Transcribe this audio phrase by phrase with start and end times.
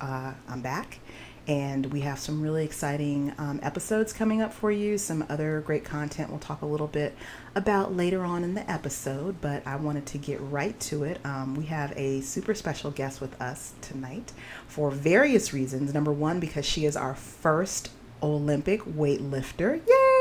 [0.00, 0.98] uh, I'm back
[1.46, 4.96] and we have some really exciting um, episodes coming up for you.
[4.96, 7.14] Some other great content we'll talk a little bit
[7.54, 11.20] about later on in the episode, but I wanted to get right to it.
[11.24, 14.32] Um, we have a super special guest with us tonight
[14.66, 15.92] for various reasons.
[15.92, 17.90] Number one, because she is our first
[18.22, 19.86] Olympic weightlifter.
[19.86, 20.13] Yay!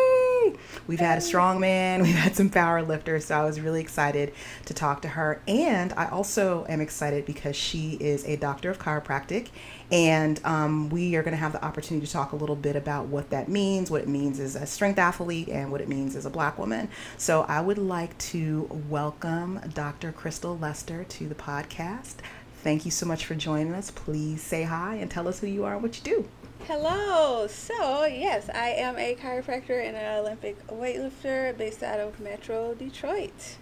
[0.88, 4.34] We've had a strongman, we've had some power lifters, so I was really excited
[4.66, 5.42] to talk to her.
[5.48, 9.50] And I also am excited because she is a doctor of chiropractic
[9.94, 13.06] and um, we are going to have the opportunity to talk a little bit about
[13.08, 16.26] what that means, what it means as a strength athlete, and what it means as
[16.26, 16.90] a black woman.
[17.18, 20.12] So I would like to welcome Dr.
[20.12, 22.16] Crystal Lester to the podcast.
[22.64, 23.92] Thank you so much for joining us.
[23.92, 26.28] Please say hi and tell us who you are and what you do.
[26.68, 27.46] Hello.
[27.48, 33.58] So, yes, I am a chiropractor and an Olympic weightlifter based out of Metro Detroit.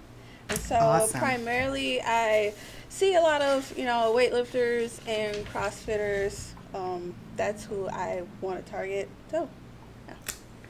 [0.50, 1.20] And so, awesome.
[1.20, 2.54] primarily, I
[2.90, 6.52] see a lot of you know weightlifters and CrossFitters.
[6.76, 9.10] Um, that's who I want to target.
[9.32, 9.50] So.
[10.08, 10.14] Yeah.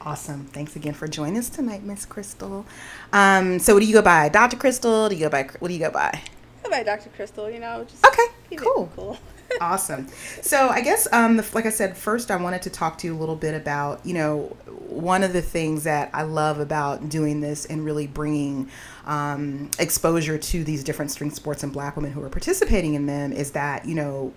[0.00, 0.46] Awesome.
[0.46, 2.64] Thanks again for joining us tonight, Miss Crystal.
[3.12, 4.30] Um, so, what do you go by?
[4.30, 4.56] Dr.
[4.56, 5.10] Crystal?
[5.10, 6.08] Do you go by, what do you go by?
[6.08, 7.10] I go by Dr.
[7.10, 7.84] Crystal, you know.
[7.84, 8.90] Just okay, cool.
[8.96, 9.18] Cool.
[9.60, 10.08] awesome.
[10.40, 13.16] So I guess, um, the, like I said, first I wanted to talk to you
[13.16, 14.56] a little bit about, you know,
[14.88, 18.68] one of the things that I love about doing this and really bringing
[19.06, 23.32] um, exposure to these different strength sports and black women who are participating in them
[23.32, 24.32] is that, you know,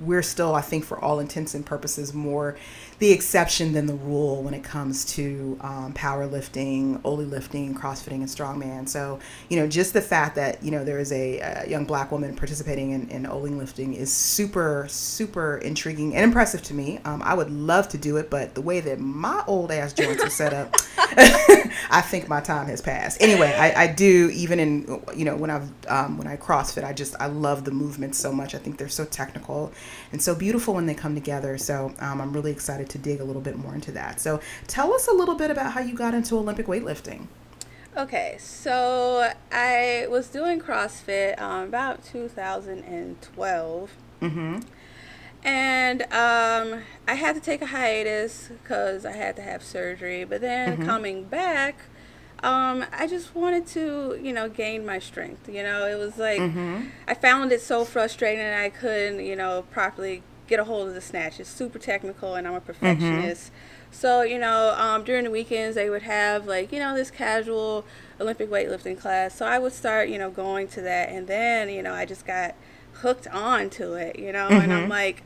[0.00, 2.56] we're still, I think, for all intents and purposes, more
[3.00, 8.26] the exception than the rule when it comes to um, powerlifting, oly lifting, crossfitting, and
[8.26, 8.86] strongman.
[8.86, 12.12] So, you know, just the fact that, you know, there is a, a young black
[12.12, 13.22] woman participating in, in
[13.58, 16.98] lifting is super, super intriguing and impressive to me.
[17.06, 20.22] Um, I would love to do it, but the way that my old ass joints
[20.22, 23.16] are set up, I think my time has passed.
[23.22, 26.92] Anyway, I, I do, even in, you know, when I've, um, when I CrossFit, I
[26.92, 28.54] just, I love the movements so much.
[28.54, 29.72] I think they're so technical
[30.12, 31.56] and so beautiful when they come together.
[31.56, 34.20] So um, I'm really excited to dig a little bit more into that.
[34.20, 37.26] So tell us a little bit about how you got into Olympic weightlifting.
[37.96, 43.90] Okay, so I was doing CrossFit um, about 2012.
[44.22, 44.60] Mm-hmm.
[45.42, 50.24] And um, I had to take a hiatus because I had to have surgery.
[50.24, 50.86] But then mm-hmm.
[50.86, 51.76] coming back,
[52.42, 55.48] um, I just wanted to, you know, gain my strength.
[55.48, 56.88] You know, it was like mm-hmm.
[57.08, 61.00] I found it so frustrating I couldn't, you know, properly get a hold of the
[61.00, 61.40] snatch.
[61.40, 62.66] It's super technical, and I'm a mm-hmm.
[62.66, 63.46] perfectionist.
[63.46, 63.92] Mm-hmm.
[63.92, 67.84] So, you know, um, during the weekends, they would have like, you know, this casual
[68.20, 69.34] Olympic weightlifting class.
[69.34, 71.08] So I would start, you know, going to that.
[71.08, 72.54] And then, you know, I just got
[72.94, 74.60] hooked on to it, you know, mm-hmm.
[74.60, 74.90] and I'm mm-hmm.
[74.90, 75.22] like,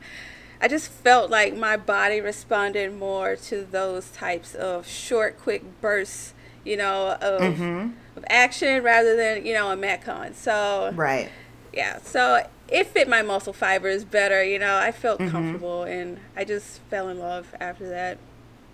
[0.61, 6.33] I just felt like my body responded more to those types of short, quick bursts,
[6.63, 7.89] you know, of, mm-hmm.
[8.15, 10.33] of action rather than, you know, a Metcon.
[10.33, 11.29] So, right.
[11.73, 11.99] Yeah.
[11.99, 14.43] So it fit my muscle fibers better.
[14.43, 15.31] You know, I felt mm-hmm.
[15.31, 18.17] comfortable and I just fell in love after that.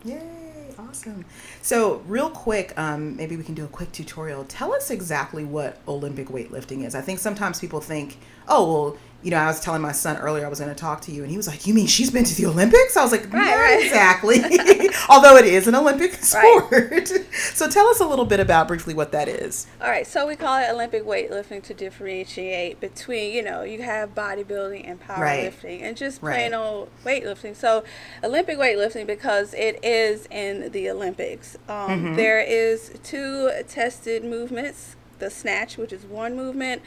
[0.03, 1.25] Yay, awesome.
[1.61, 4.45] So, real quick, um, maybe we can do a quick tutorial.
[4.45, 6.95] Tell us exactly what Olympic weightlifting is.
[6.95, 10.45] I think sometimes people think, oh, well, you know, I was telling my son earlier
[10.45, 12.23] I was going to talk to you, and he was like, "You mean she's been
[12.23, 13.83] to the Olympics?" I was like, right, "Not right.
[13.83, 16.71] exactly," although it is an Olympic sport.
[16.71, 17.07] Right.
[17.53, 19.67] so tell us a little bit about briefly what that is.
[19.79, 24.15] All right, so we call it Olympic weightlifting to differentiate between, you know, you have
[24.15, 27.55] bodybuilding and powerlifting, and just plain old weightlifting.
[27.55, 27.83] So
[28.23, 31.57] Olympic weightlifting because it is in the Olympics.
[31.69, 32.15] Um, mm-hmm.
[32.15, 36.81] there is two tested movements: the snatch, which is one movement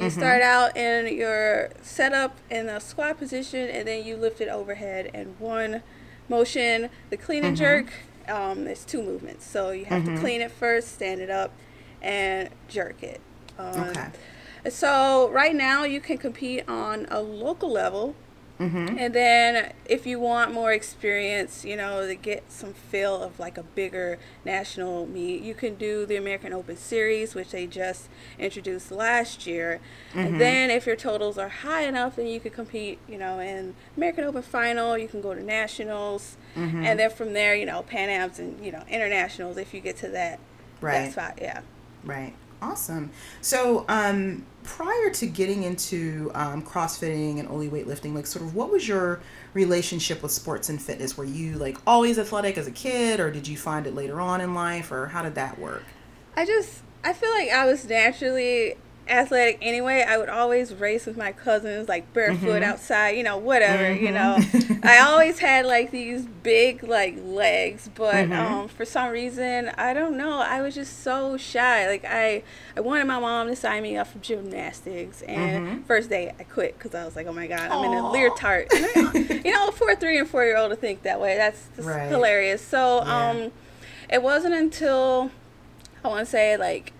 [0.00, 0.18] you mm-hmm.
[0.18, 5.10] start out in your setup in a squat position, and then you lift it overhead
[5.12, 5.82] in one
[6.26, 6.88] motion.
[7.10, 7.86] The clean and mm-hmm.
[7.86, 7.92] jerk,
[8.26, 9.44] um, there's two movements.
[9.44, 10.14] So you have mm-hmm.
[10.14, 11.52] to clean it first, stand it up,
[12.00, 13.20] and jerk it.
[13.58, 14.08] Um, okay.
[14.70, 18.14] So right now you can compete on a local level
[18.60, 18.98] Mm-hmm.
[18.98, 23.56] And then if you want more experience, you know, to get some feel of like
[23.56, 28.92] a bigger national meet, you can do the American Open Series, which they just introduced
[28.92, 29.80] last year.
[30.10, 30.18] Mm-hmm.
[30.18, 33.74] And then if your totals are high enough, then you can compete, you know, in
[33.96, 36.36] American Open Final, you can go to nationals.
[36.54, 36.84] Mm-hmm.
[36.84, 39.96] And then from there, you know, Pan Am's and, you know, internationals if you get
[39.98, 40.38] to that,
[40.82, 41.06] right.
[41.06, 41.38] that spot.
[41.40, 41.62] Yeah.
[42.04, 42.34] Right.
[42.62, 43.10] Awesome.
[43.40, 48.70] So, um, prior to getting into um, CrossFitting and oly weightlifting, like, sort of, what
[48.70, 49.20] was your
[49.54, 51.16] relationship with sports and fitness?
[51.16, 54.40] Were you like always athletic as a kid, or did you find it later on
[54.40, 55.84] in life, or how did that work?
[56.36, 58.76] I just, I feel like I was naturally
[59.08, 60.04] athletic anyway.
[60.06, 62.70] I would always race with my cousins, like barefoot mm-hmm.
[62.70, 64.04] outside, you know, whatever, mm-hmm.
[64.04, 64.38] you know.
[64.88, 68.32] I always had like these big like legs, but mm-hmm.
[68.32, 71.88] um, for some reason, I don't know, I was just so shy.
[71.88, 72.42] Like I,
[72.76, 75.82] I wanted my mom to sign me up for gymnastics, and mm-hmm.
[75.82, 77.86] first day I quit because I was like, oh my god, I'm Aww.
[77.86, 79.44] in a leotard.
[79.44, 81.86] you know, for a three and four year old to think that way, that's, that's
[81.86, 82.08] right.
[82.08, 82.62] hilarious.
[82.62, 83.30] So, yeah.
[83.30, 83.52] um,
[84.08, 85.30] it wasn't until
[86.04, 86.92] I want to say like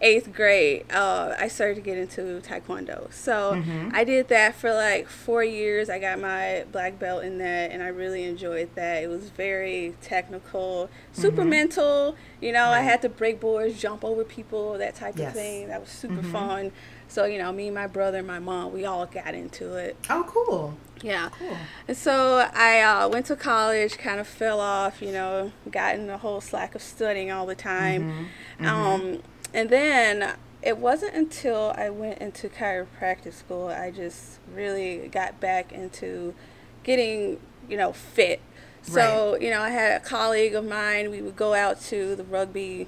[0.00, 3.12] eighth grade, uh, I started to get into Taekwondo.
[3.12, 3.90] So mm-hmm.
[3.92, 5.88] I did that for like four years.
[5.88, 9.02] I got my black belt in that, and I really enjoyed that.
[9.02, 11.50] It was very technical, super mm-hmm.
[11.50, 12.16] mental.
[12.40, 12.78] You know, right.
[12.78, 15.28] I had to break boards, jump over people, that type yes.
[15.28, 15.68] of thing.
[15.68, 16.32] That was super mm-hmm.
[16.32, 16.72] fun.
[17.08, 19.96] So you know, me, my brother, my mom, we all got into it.
[20.10, 20.76] Oh, cool.
[21.02, 21.28] Yeah.
[21.38, 21.56] Cool.
[21.88, 26.06] And so I uh, went to college, kind of fell off, you know, got in
[26.06, 28.02] the whole slack of studying all the time.
[28.02, 28.64] Mm-hmm.
[28.64, 28.66] Mm-hmm.
[28.66, 29.22] Um,
[29.56, 35.72] and then it wasn't until I went into chiropractic school I just really got back
[35.72, 36.34] into
[36.82, 38.40] getting, you know, fit.
[38.82, 39.42] So, right.
[39.42, 42.86] you know, I had a colleague of mine, we would go out to the rugby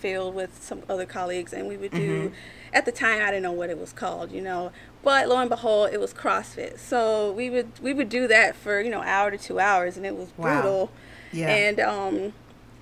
[0.00, 2.34] field with some other colleagues and we would do mm-hmm.
[2.72, 4.72] at the time I didn't know what it was called, you know.
[5.02, 6.78] But lo and behold, it was CrossFit.
[6.78, 10.06] So we would we would do that for, you know, hour to two hours and
[10.06, 10.86] it was brutal.
[10.86, 10.90] Wow.
[11.32, 11.48] Yeah.
[11.48, 12.32] And um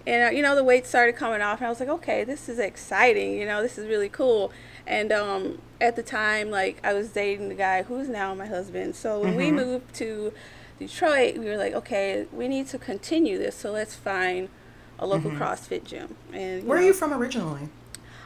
[0.07, 2.49] and uh, you know the weight started coming off and i was like okay this
[2.49, 4.53] is exciting you know this is really cool.
[4.89, 8.95] And um, at the time like i was dating the guy who's now my husband.
[8.95, 9.39] So when mm-hmm.
[9.39, 10.33] we moved to
[10.79, 14.51] detroit we were like okay we need to continue this so let's find
[14.99, 15.43] a local mm-hmm.
[15.43, 16.15] crossfit gym.
[16.33, 17.69] And where know, are you from originally?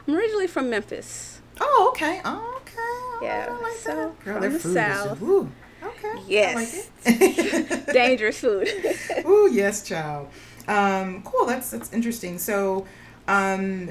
[0.07, 1.41] I'm originally from memphis.
[1.59, 2.21] Oh okay.
[2.23, 3.25] Oh, okay.
[3.25, 5.21] Yeah like so Girl, from the south.
[5.21, 5.49] is,
[5.83, 6.13] okay.
[6.27, 6.89] Yes.
[7.05, 8.69] like dangerous food.
[9.25, 10.29] Ooh yes child
[10.67, 11.45] um, cool.
[11.45, 12.37] That's that's interesting.
[12.37, 12.85] So,
[13.27, 13.89] um,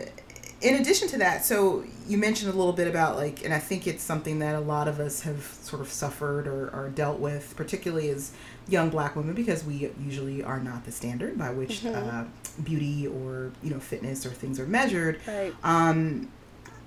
[0.60, 3.86] in addition to that, so you mentioned a little bit about like, and I think
[3.86, 7.54] it's something that a lot of us have sort of suffered or, or dealt with,
[7.56, 8.32] particularly as
[8.68, 12.08] young Black women, because we usually are not the standard by which mm-hmm.
[12.08, 12.24] uh,
[12.62, 15.20] beauty or you know fitness or things are measured.
[15.26, 15.54] Right.
[15.64, 16.30] Um,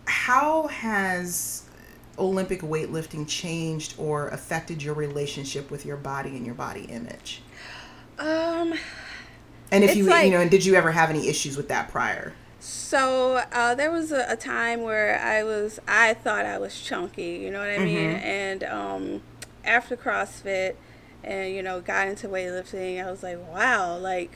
[0.06, 1.64] how has
[2.20, 7.42] Olympic weightlifting changed or affected your relationship with your body and your body image?
[8.20, 8.74] Um,
[9.74, 11.68] and if it's you, like, you know, and did you ever have any issues with
[11.70, 12.34] that prior?
[12.60, 17.40] So uh, there was a, a, time where I was, I thought I was chunky,
[17.42, 17.86] you know what I mm-hmm.
[17.86, 18.10] mean?
[18.12, 19.22] And um,
[19.66, 20.76] after CrossFit,
[21.24, 24.32] and you know, got into weightlifting, I was like, wow, like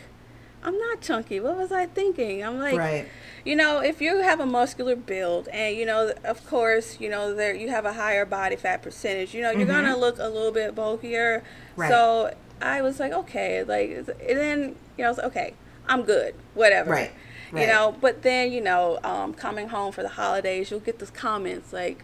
[0.63, 1.39] I'm not chunky.
[1.39, 2.43] What was I thinking?
[2.43, 3.07] I'm like, right.
[3.45, 7.33] you know, if you have a muscular build, and you know, of course, you know,
[7.33, 9.33] there you have a higher body fat percentage.
[9.33, 9.85] You know, you're mm-hmm.
[9.85, 11.43] gonna look a little bit bulkier.
[11.75, 11.89] Right.
[11.89, 15.53] So I was like, okay, like, and then you know, I was like, okay,
[15.87, 16.91] I'm good, whatever.
[16.91, 17.11] Right.
[17.51, 17.61] Right.
[17.61, 21.11] You know, but then you know, um, coming home for the holidays, you'll get those
[21.11, 22.03] comments like,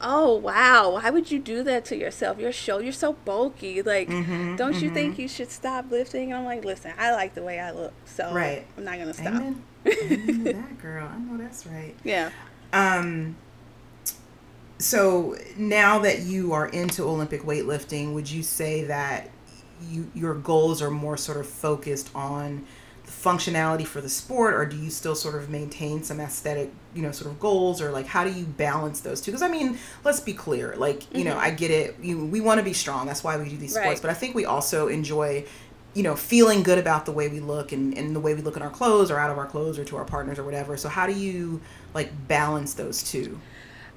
[0.00, 2.38] "Oh wow, why would you do that to yourself?
[2.38, 3.82] Your show, you're so bulky.
[3.82, 4.84] Like, mm-hmm, don't mm-hmm.
[4.84, 7.72] you think you should stop lifting?" And I'm like, "Listen, I like the way I
[7.72, 8.66] look, so right.
[8.78, 9.62] I'm not gonna stop." Amen.
[9.86, 11.94] Amen that girl, I know that's right.
[12.02, 12.30] Yeah.
[12.72, 13.36] Um.
[14.78, 19.28] So now that you are into Olympic weightlifting, would you say that
[19.88, 22.64] you your goals are more sort of focused on
[23.04, 27.02] the functionality for the sport or do you still sort of maintain some aesthetic you
[27.02, 29.78] know sort of goals or like how do you balance those two because i mean
[30.04, 31.28] let's be clear like you mm-hmm.
[31.28, 33.72] know i get it you, we want to be strong that's why we do these
[33.72, 34.02] sports right.
[34.02, 35.44] but i think we also enjoy
[35.92, 38.56] you know feeling good about the way we look and, and the way we look
[38.56, 40.88] in our clothes or out of our clothes or to our partners or whatever so
[40.88, 41.60] how do you
[41.92, 43.38] like balance those two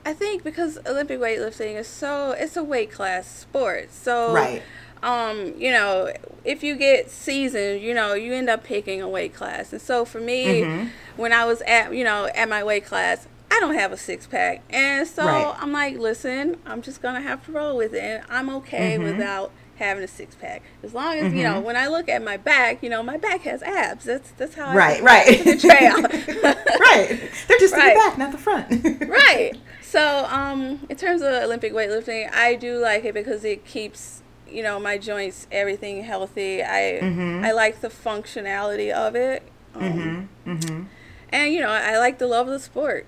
[0.05, 4.63] i think because olympic weightlifting is so it's a weight class sport so right
[5.03, 6.11] um, you know,
[6.43, 9.71] if you get seasoned, you know, you end up picking a weight class.
[9.73, 10.87] And so for me, mm-hmm.
[11.15, 14.27] when I was at, you know, at my weight class, I don't have a six
[14.27, 14.61] pack.
[14.69, 15.55] And so right.
[15.59, 18.03] I'm like, listen, I'm just going to have to roll with it.
[18.03, 19.03] And I'm okay mm-hmm.
[19.03, 20.63] without having a six pack.
[20.83, 21.37] As long as, mm-hmm.
[21.37, 24.05] you know, when I look at my back, you know, my back has abs.
[24.05, 25.43] That's that's how right, I right.
[25.43, 26.01] the trail.
[26.01, 27.31] right.
[27.47, 27.91] They're just right.
[27.91, 29.01] in the back, not the front.
[29.09, 29.53] right.
[29.81, 34.63] So, um, in terms of Olympic weightlifting, I do like it because it keeps you
[34.63, 37.43] know my joints everything healthy i mm-hmm.
[37.43, 39.43] i like the functionality of it
[39.75, 40.51] um, mm-hmm.
[40.51, 40.83] Mm-hmm.
[41.29, 43.05] and you know i like the love of the sport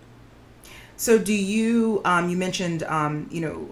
[0.95, 3.69] so do you um, you mentioned um, you know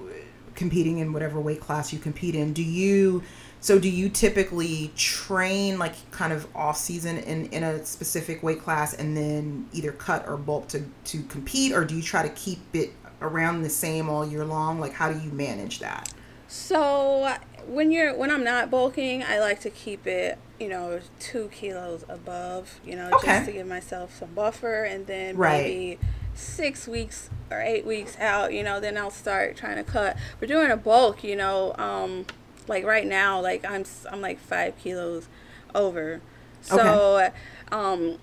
[0.55, 3.21] competing in whatever weight class you compete in do you
[3.59, 8.61] so do you typically train like kind of off season in, in a specific weight
[8.61, 12.29] class and then either cut or bulk to, to compete or do you try to
[12.29, 16.13] keep it around the same all year long like how do you manage that
[16.47, 17.35] so
[17.67, 22.05] when you're when I'm not bulking, I like to keep it, you know, two kilos
[22.07, 23.27] above, you know, okay.
[23.27, 25.63] just to give myself some buffer, and then right.
[25.63, 25.99] maybe
[26.33, 30.17] six weeks or eight weeks out, you know, then I'll start trying to cut.
[30.39, 32.25] We're doing a bulk, you know, um,
[32.67, 35.27] like right now, like I'm I'm like five kilos
[35.75, 36.21] over,
[36.61, 37.31] so okay.
[37.71, 38.17] um,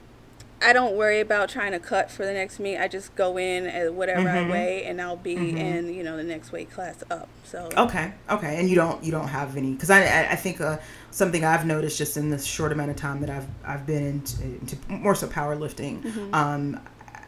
[0.62, 2.78] I don't worry about trying to cut for the next meet.
[2.78, 4.50] I just go in at whatever mm-hmm.
[4.50, 5.56] I weigh, and I'll be mm-hmm.
[5.56, 7.28] in you know the next weight class up.
[7.44, 10.78] So okay, okay, and you don't you don't have any because I I think uh,
[11.10, 14.42] something I've noticed just in this short amount of time that I've I've been into,
[14.42, 16.02] into more so powerlifting.
[16.02, 16.34] Mm-hmm.
[16.34, 16.80] Um,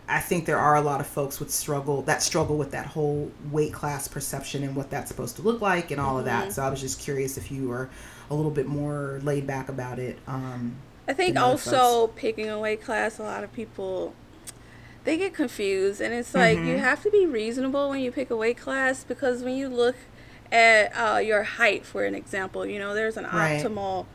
[0.08, 3.30] I think there are a lot of folks with struggle that struggle with that whole
[3.50, 6.44] weight class perception and what that's supposed to look like and all of that.
[6.44, 6.52] Mm-hmm.
[6.52, 7.90] So I was just curious if you were
[8.30, 10.18] a little bit more laid back about it.
[10.26, 10.76] Um,
[11.08, 12.20] I think also folks.
[12.20, 14.14] picking a weight class, a lot of people
[15.04, 16.68] they get confused, and it's like mm-hmm.
[16.68, 19.94] you have to be reasonable when you pick a weight class because when you look
[20.50, 23.62] at uh, your height, for an example, you know there's an right.
[23.62, 24.06] optimal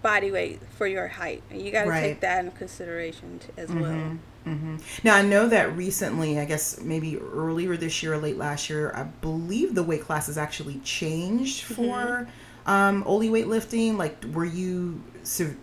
[0.00, 2.00] body weight for your height, and you got to right.
[2.00, 3.80] take that into consideration t- as mm-hmm.
[3.80, 4.18] well.
[4.46, 4.76] Mm-hmm.
[5.04, 8.92] Now I know that recently, I guess maybe earlier this year or late last year,
[8.94, 11.74] I believe the weight classes actually changed mm-hmm.
[11.74, 12.28] for
[12.66, 13.96] um, Oly weightlifting?
[13.96, 15.00] Like, were you,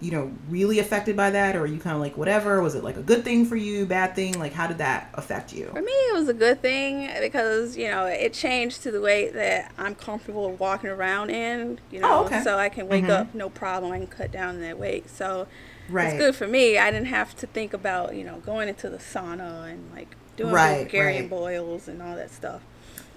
[0.01, 2.62] you know, really affected by that, or are you kind of like whatever?
[2.62, 4.38] Was it like a good thing for you, bad thing?
[4.39, 5.68] Like, how did that affect you?
[5.68, 9.34] For me, it was a good thing because you know it changed to the weight
[9.34, 11.79] that I'm comfortable walking around in.
[11.91, 12.41] You know, oh, okay.
[12.44, 13.12] so I can wake mm-hmm.
[13.12, 13.91] up no problem.
[13.91, 15.10] I can cut down that weight.
[15.10, 15.48] So
[15.89, 16.08] right.
[16.08, 16.77] it's good for me.
[16.77, 20.53] I didn't have to think about you know going into the sauna and like doing
[20.53, 21.29] right, Bulgarian right.
[21.29, 22.62] boils and all that stuff.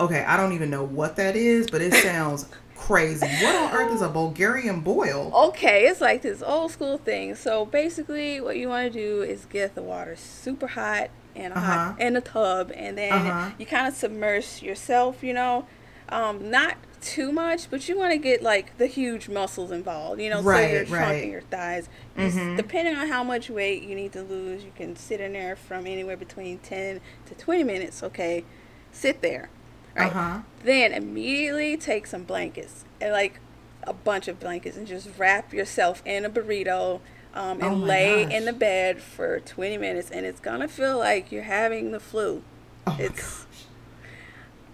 [0.01, 2.49] Okay, I don't even know what that is, but it sounds
[2.87, 3.27] crazy.
[3.27, 5.31] What on earth is a Bulgarian boil?
[5.49, 7.35] Okay, it's like this old school thing.
[7.35, 11.55] So basically, what you want to do is get the water super hot in a
[11.55, 11.73] uh-huh.
[11.73, 13.51] hot in a tub, and then uh-huh.
[13.59, 15.23] you kind of submerge yourself.
[15.23, 15.67] You know,
[16.09, 20.21] um, not too much, but you want to get like the huge muscles involved.
[20.21, 21.23] You know, right, so your trunk right.
[21.23, 21.89] and your thighs.
[22.17, 22.57] Mm-hmm.
[22.57, 25.87] Depending on how much weight you need to lose, you can sit in there from
[25.87, 28.03] anywhere between ten to twenty minutes.
[28.03, 28.45] Okay,
[28.91, 29.51] sit there
[29.97, 30.07] Right.
[30.07, 30.41] Uh-huh.
[30.65, 33.41] Then immediately take some blankets and like
[33.83, 37.01] a bunch of blankets and just wrap yourself in a burrito
[37.35, 38.35] um, and oh lay gosh.
[38.35, 42.43] in the bed for 20 minutes and it's gonna feel like you're having the flu.
[42.87, 43.47] Oh it's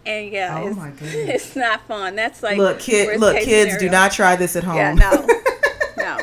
[0.07, 2.17] and yeah, oh it's, it's not fun.
[2.17, 3.79] That's like look, kid, look, kids, scenario.
[3.79, 4.77] do not try this at home.
[4.77, 5.27] Yeah, no,
[5.99, 6.19] no.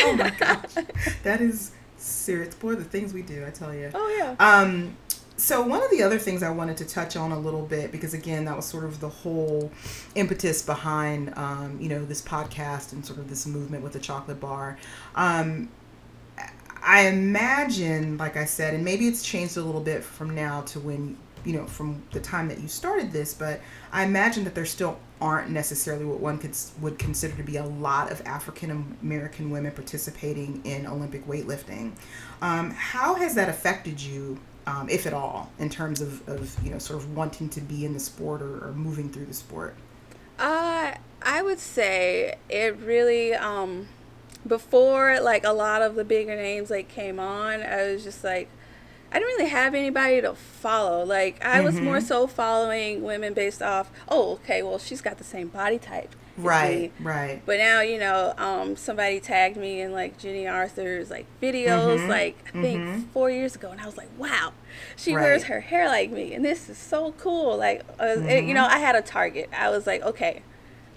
[0.00, 0.74] oh my gosh,
[1.22, 2.54] that is serious.
[2.54, 3.90] Boy, the things we do, I tell you.
[3.94, 4.34] Oh yeah.
[4.40, 4.96] Um,
[5.38, 8.12] so one of the other things I wanted to touch on a little bit because
[8.12, 9.70] again that was sort of the whole
[10.16, 14.40] impetus behind um, you know this podcast and sort of this movement with the chocolate
[14.40, 14.76] bar.
[15.14, 15.70] Um,
[16.82, 20.80] I imagine, like I said, and maybe it's changed a little bit from now to
[20.80, 23.60] when you know from the time that you started this, but
[23.92, 27.64] I imagine that there still aren't necessarily what one could would consider to be a
[27.64, 31.92] lot of African American women participating in Olympic weightlifting.
[32.42, 34.38] Um, how has that affected you
[34.68, 37.86] um, if at all, in terms of, of you know sort of wanting to be
[37.86, 39.74] in the sport or, or moving through the sport?
[40.38, 43.88] Uh, I would say it really um,
[44.46, 47.62] before like a lot of the bigger names like came on.
[47.62, 48.50] I was just like,
[49.10, 51.02] I didn't really have anybody to follow.
[51.02, 51.64] Like I mm-hmm.
[51.64, 52.06] was more mm-hmm.
[52.06, 56.14] so following women based off, oh, okay, well she's got the same body type.
[56.38, 57.42] Right, right.
[57.44, 62.08] But now, you know, um, somebody tagged me in like Jenny Arthur's like videos, mm-hmm.
[62.08, 63.00] like I think mm-hmm.
[63.12, 64.52] four years ago, and I was like, wow,
[64.96, 65.22] she right.
[65.22, 67.56] wears her hair like me, and this is so cool.
[67.56, 68.28] Like, uh, mm-hmm.
[68.28, 69.50] it, you know, I had a target.
[69.52, 70.42] I was like, okay,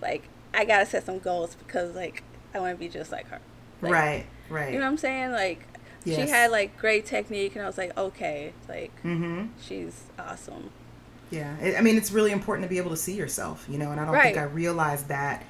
[0.01, 3.39] like I gotta set some goals because like I want to be just like her.
[3.81, 4.71] Like, right, right.
[4.71, 5.31] You know what I'm saying?
[5.31, 5.65] Like,
[6.03, 6.19] yes.
[6.19, 9.47] she had like great technique, and I was like, okay, like mm-hmm.
[9.59, 10.69] she's awesome.
[11.31, 13.99] Yeah, I mean, it's really important to be able to see yourself, you know, and
[13.99, 14.35] I don't right.
[14.35, 15.43] think I realized that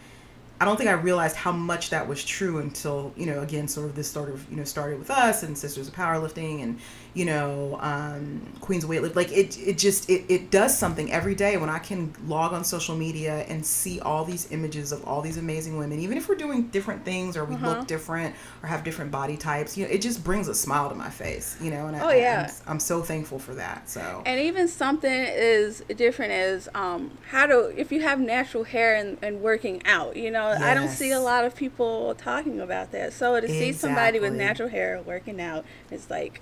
[0.61, 3.87] I don't think I realized how much that was true until, you know, again, sort
[3.87, 6.79] of this sort of, you know, started with us and Sisters of Powerlifting and,
[7.13, 9.15] you know, um, Queens Weightlift.
[9.15, 12.63] Like it, it just, it, it does something every day when I can log on
[12.63, 16.35] social media and see all these images of all these amazing women, even if we're
[16.35, 17.69] doing different things or we uh-huh.
[17.69, 20.95] look different or have different body types, you know, it just brings a smile to
[20.95, 22.51] my face, you know, and oh, I, yeah.
[22.65, 23.89] I'm, I'm so thankful for that.
[23.89, 28.95] So, and even something is different as, um, how to, if you have natural hair
[28.95, 30.61] and, and working out, you know, Yes.
[30.61, 33.13] I don't see a lot of people talking about that.
[33.13, 33.71] So to exactly.
[33.71, 36.41] see somebody with natural hair working out, it's like,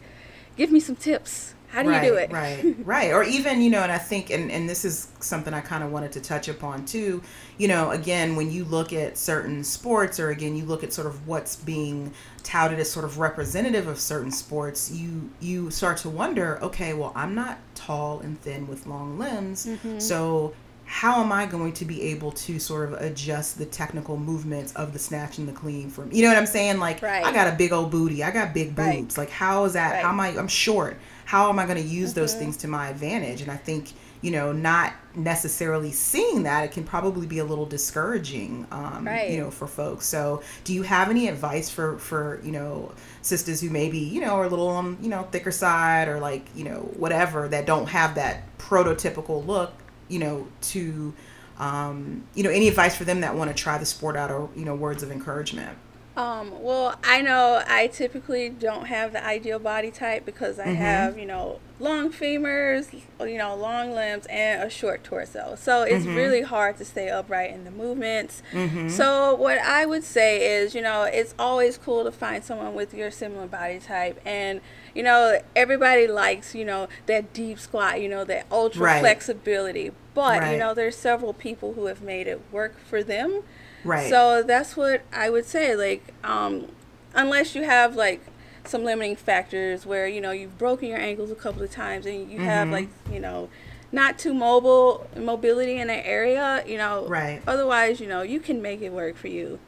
[0.59, 1.55] give me some tips.
[1.69, 2.31] How do right, you do it?
[2.31, 3.11] right, right.
[3.11, 5.91] Or even, you know, and I think, and, and this is something I kind of
[5.91, 7.21] wanted to touch upon too.
[7.57, 11.07] You know, again, when you look at certain sports, or again, you look at sort
[11.07, 12.11] of what's being
[12.43, 17.13] touted as sort of representative of certain sports, you you start to wonder, okay, well,
[17.15, 19.99] I'm not tall and thin with long limbs, mm-hmm.
[19.99, 20.53] so
[20.89, 24.91] how am I going to be able to sort of adjust the technical movements of
[24.91, 26.79] the snatch and the clean from you know what I'm saying?
[26.79, 27.23] Like right.
[27.23, 29.15] I got a big old booty, I got big boobs.
[29.15, 29.17] Right.
[29.19, 29.91] Like how is that?
[29.91, 30.01] Right.
[30.03, 30.29] How am I?
[30.29, 30.97] I'm short.
[31.25, 32.21] How am I going to use mm-hmm.
[32.21, 33.41] those things to my advantage?
[33.41, 37.65] And I think you know not necessarily seeing that it can probably be a little
[37.65, 39.31] discouraging um, right.
[39.31, 42.91] you know for folks so do you have any advice for for you know
[43.21, 46.45] sisters who maybe you know are a little on you know thicker side or like
[46.53, 49.71] you know whatever that don't have that prototypical look
[50.09, 51.13] you know, to,
[51.57, 54.49] um, you know, any advice for them that want to try the sport out or,
[54.55, 55.77] you know, words of encouragement?
[56.17, 60.75] Um, well, I know I typically don't have the ideal body type because I mm-hmm.
[60.75, 65.55] have, you know, long femurs, you know, long limbs, and a short torso.
[65.57, 66.15] So it's mm-hmm.
[66.15, 68.41] really hard to stay upright in the movements.
[68.51, 68.89] Mm-hmm.
[68.89, 72.93] So what I would say is, you know, it's always cool to find someone with
[72.93, 74.19] your similar body type.
[74.25, 74.59] And,
[74.93, 78.99] you know, everybody likes, you know, that deep squat, you know, that ultra right.
[78.99, 79.91] flexibility.
[80.13, 80.51] But, right.
[80.53, 83.43] you know, there's several people who have made it work for them.
[83.83, 84.09] Right.
[84.09, 85.75] So that's what I would say.
[85.75, 86.67] Like, um,
[87.13, 88.21] unless you have like
[88.65, 92.29] some limiting factors where you know you've broken your ankles a couple of times and
[92.29, 92.45] you mm-hmm.
[92.45, 93.49] have like you know
[93.91, 97.07] not too mobile mobility in an area, you know.
[97.07, 97.41] Right.
[97.47, 99.59] Otherwise, you know, you can make it work for you.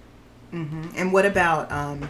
[0.53, 0.89] Mm-hmm.
[0.95, 2.09] And what about um,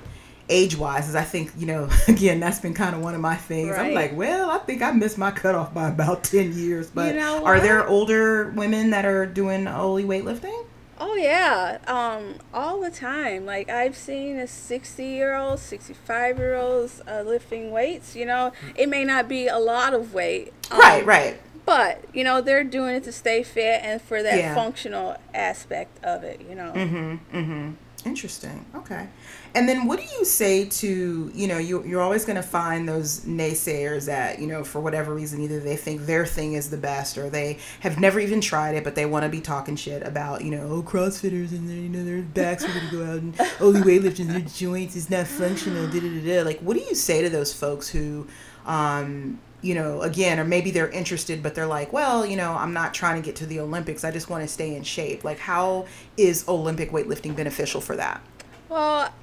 [0.52, 1.10] age wise?
[1.10, 3.70] As I think, you know, again, that's been kind of one of my things.
[3.70, 3.88] Right.
[3.88, 6.92] I'm like, well, I think I missed my cutoff by about 10 years.
[6.92, 10.66] But you know are there older women that are doing oly weightlifting?
[11.04, 13.44] Oh yeah, um, all the time.
[13.44, 18.16] Like I've seen a sixty-year-old, sixty-five-year-olds uh, lifting weights.
[18.16, 20.54] You know, it may not be a lot of weight.
[20.70, 21.42] Um, right, right.
[21.66, 24.54] But you know, they're doing it to stay fit and for that yeah.
[24.54, 26.40] functional aspect of it.
[26.48, 26.72] You know.
[26.76, 27.36] Mm-hmm.
[27.36, 27.72] Mm-hmm.
[28.06, 28.66] Interesting.
[28.76, 29.08] Okay.
[29.54, 32.88] And then what do you say to, you know, you, you're always going to find
[32.88, 36.78] those naysayers that, you know, for whatever reason, either they think their thing is the
[36.78, 40.04] best or they have never even tried it, but they want to be talking shit
[40.04, 43.04] about, you know, oh, CrossFitters and, their, you know, their backs are going to go
[43.04, 46.84] out and oly weightlifting, their joints is not functional, da da da Like, what do
[46.84, 48.28] you say to those folks who,
[48.66, 52.74] um, you know, again, or maybe they're interested, but they're like, well, you know, I'm
[52.74, 54.04] not trying to get to the Olympics.
[54.04, 55.24] I just want to stay in shape.
[55.24, 55.86] Like, how
[56.18, 58.22] is Olympic weightlifting beneficial for that?
[58.70, 59.14] Well,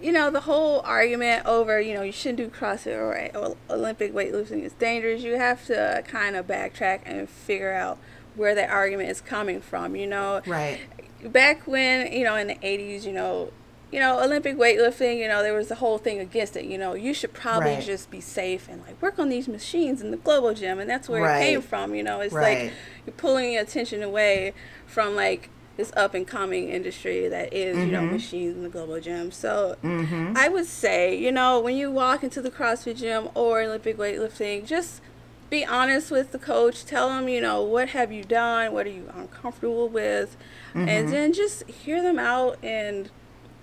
[0.00, 4.62] you know, the whole argument over, you know, you shouldn't do CrossFit or Olympic weightlifting
[4.62, 5.22] is dangerous.
[5.22, 7.98] You have to kind of backtrack and figure out
[8.36, 10.40] where that argument is coming from, you know.
[10.46, 10.78] Right.
[11.24, 13.52] Back when, you know, in the 80s, you know,
[13.90, 16.66] you know, Olympic weightlifting, you know, there was the whole thing against it.
[16.66, 17.84] You know, you should probably right.
[17.84, 20.78] just be safe and like work on these machines in the globo gym.
[20.78, 21.42] And that's where right.
[21.42, 21.94] it came from.
[21.94, 22.64] You know, it's right.
[22.64, 22.72] like
[23.06, 24.52] you're pulling your attention away
[24.86, 25.48] from like
[25.78, 27.86] this up and coming industry that is, mm-hmm.
[27.86, 28.12] you know, mm-hmm.
[28.12, 29.30] machines in the globo gym.
[29.30, 30.34] So mm-hmm.
[30.36, 34.66] I would say, you know, when you walk into the CrossFit gym or Olympic weightlifting,
[34.66, 35.00] just
[35.48, 36.84] be honest with the coach.
[36.84, 38.72] Tell them, you know, what have you done?
[38.72, 40.36] What are you uncomfortable with?
[40.74, 40.88] Mm-hmm.
[40.88, 43.10] And then just hear them out and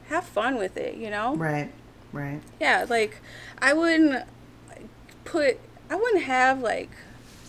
[0.10, 1.36] have fun with it, you know?
[1.36, 1.72] Right,
[2.12, 2.42] right.
[2.60, 3.22] Yeah, like
[3.60, 4.26] I wouldn't
[5.24, 6.92] put, I wouldn't have like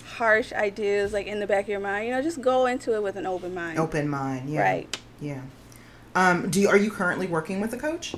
[0.04, 2.06] harsh ideas like in the back of your mind.
[2.06, 3.78] You know, just go into it with an open mind.
[3.78, 4.62] Open mind, yeah.
[4.62, 5.00] Right.
[5.20, 5.42] Yeah.
[6.14, 8.14] Um, do you, are you currently working with a coach?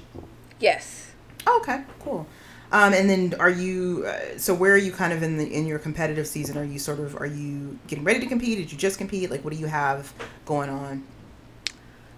[0.61, 1.13] Yes.
[1.47, 2.27] Oh, okay, cool.
[2.71, 5.67] Um, and then are you uh, so where are you kind of in the in
[5.67, 6.59] your competitive season?
[6.59, 8.59] Are you sort of are you getting ready to compete?
[8.59, 9.31] Did you just compete?
[9.31, 10.13] Like what do you have
[10.45, 11.05] going on?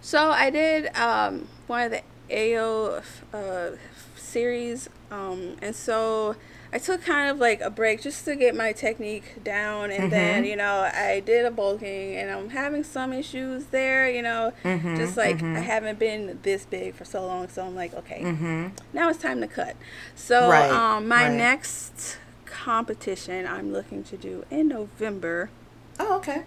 [0.01, 3.71] So I did um, one of the AO uh,
[4.17, 6.37] series, um, and so
[6.73, 10.11] I took kind of like a break just to get my technique down, and mm-hmm.
[10.11, 14.09] then you know I did a bulking, and I'm having some issues there.
[14.09, 15.57] You know, mm-hmm, just like mm-hmm.
[15.57, 18.69] I haven't been this big for so long, so I'm like, okay, mm-hmm.
[18.93, 19.77] now it's time to cut.
[20.15, 21.37] So right, um, my right.
[21.37, 25.51] next competition I'm looking to do in November.
[25.99, 26.45] Oh, okay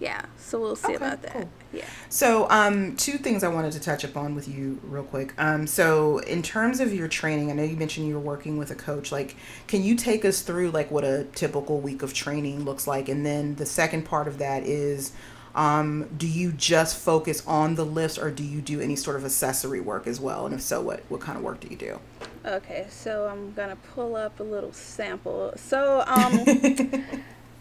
[0.00, 1.32] yeah so we'll see okay, about that.
[1.32, 1.48] cool.
[1.72, 1.84] yeah.
[2.08, 5.32] So um two things i wanted to touch upon with you real quick.
[5.38, 8.70] Um so in terms of your training i know you mentioned you were working with
[8.70, 12.64] a coach like can you take us through like what a typical week of training
[12.64, 13.08] looks like?
[13.08, 15.12] And then the second part of that is
[15.54, 19.24] um, do you just focus on the lifts or do you do any sort of
[19.24, 20.46] accessory work as well?
[20.46, 22.00] And if so what what kind of work do you do?
[22.44, 25.52] Okay so i'm gonna pull up a little sample.
[25.56, 26.44] So um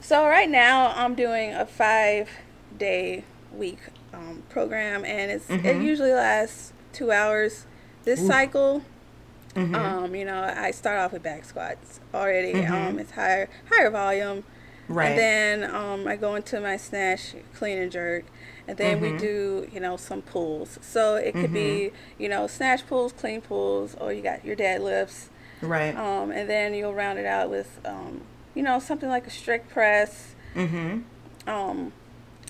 [0.04, 2.30] So right now I'm doing a five
[2.78, 3.80] day week
[4.14, 5.66] um, program, and it's mm-hmm.
[5.66, 7.66] it usually lasts two hours.
[8.04, 8.28] This Ooh.
[8.28, 8.82] cycle,
[9.56, 9.74] mm-hmm.
[9.74, 12.52] um, you know, I start off with back squats already.
[12.52, 12.74] Mm-hmm.
[12.74, 14.44] Um, it's higher higher volume,
[14.90, 15.12] right?
[15.12, 15.18] And
[15.64, 18.26] then um, I go into my snatch, clean and jerk,
[18.68, 19.18] and then we mm-hmm.
[19.20, 20.80] do you know some pulls.
[20.82, 22.22] So it could be mm-hmm.
[22.22, 25.30] you know snatch pulls, clean pulls, or you got your deadlifts,
[25.62, 25.96] right?
[25.96, 28.24] Um, and then you'll round it out with um,
[28.56, 30.36] you know, something like a strict press.
[30.56, 31.50] Mm-hmm.
[31.50, 31.92] Um,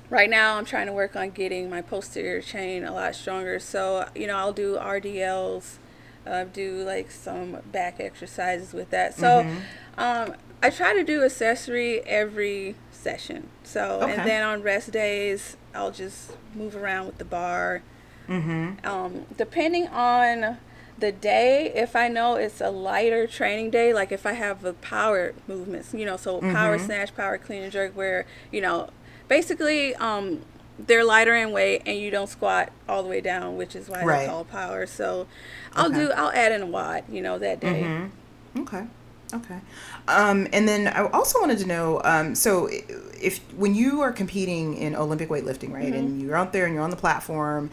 [0.10, 3.60] right now I'm trying to work on getting my posterior chain a lot stronger.
[3.60, 5.78] So, you know, I'll do RDLs,
[6.26, 9.16] uh, do like some back exercises with that.
[9.16, 10.00] So, mm-hmm.
[10.00, 13.50] um, I try to do accessory every session.
[13.64, 14.14] So, okay.
[14.14, 17.82] and then on rest days, I'll just move around with the bar.
[18.30, 18.86] Mm-hmm.
[18.88, 20.58] Um, depending on
[21.04, 24.72] the day, if I know it's a lighter training day, like if I have the
[24.72, 26.54] power movements, you know, so mm-hmm.
[26.54, 28.90] power snatch, power clean and jerk, where, you know,
[29.28, 30.44] basically um,
[30.80, 34.02] they're lighter in weight and you don't squat all the way down, which is why
[34.02, 34.20] right.
[34.20, 34.86] they're called power.
[34.86, 35.28] So
[35.74, 36.06] I'll okay.
[36.06, 37.84] do, I'll add in a WOD, you know, that day.
[37.84, 38.62] Mm-hmm.
[38.62, 38.88] Okay.
[39.34, 39.60] Okay.
[40.08, 44.78] Um, and then I also wanted to know um, so if when you are competing
[44.78, 45.94] in Olympic weightlifting, right, mm-hmm.
[45.96, 47.72] and you're out there and you're on the platform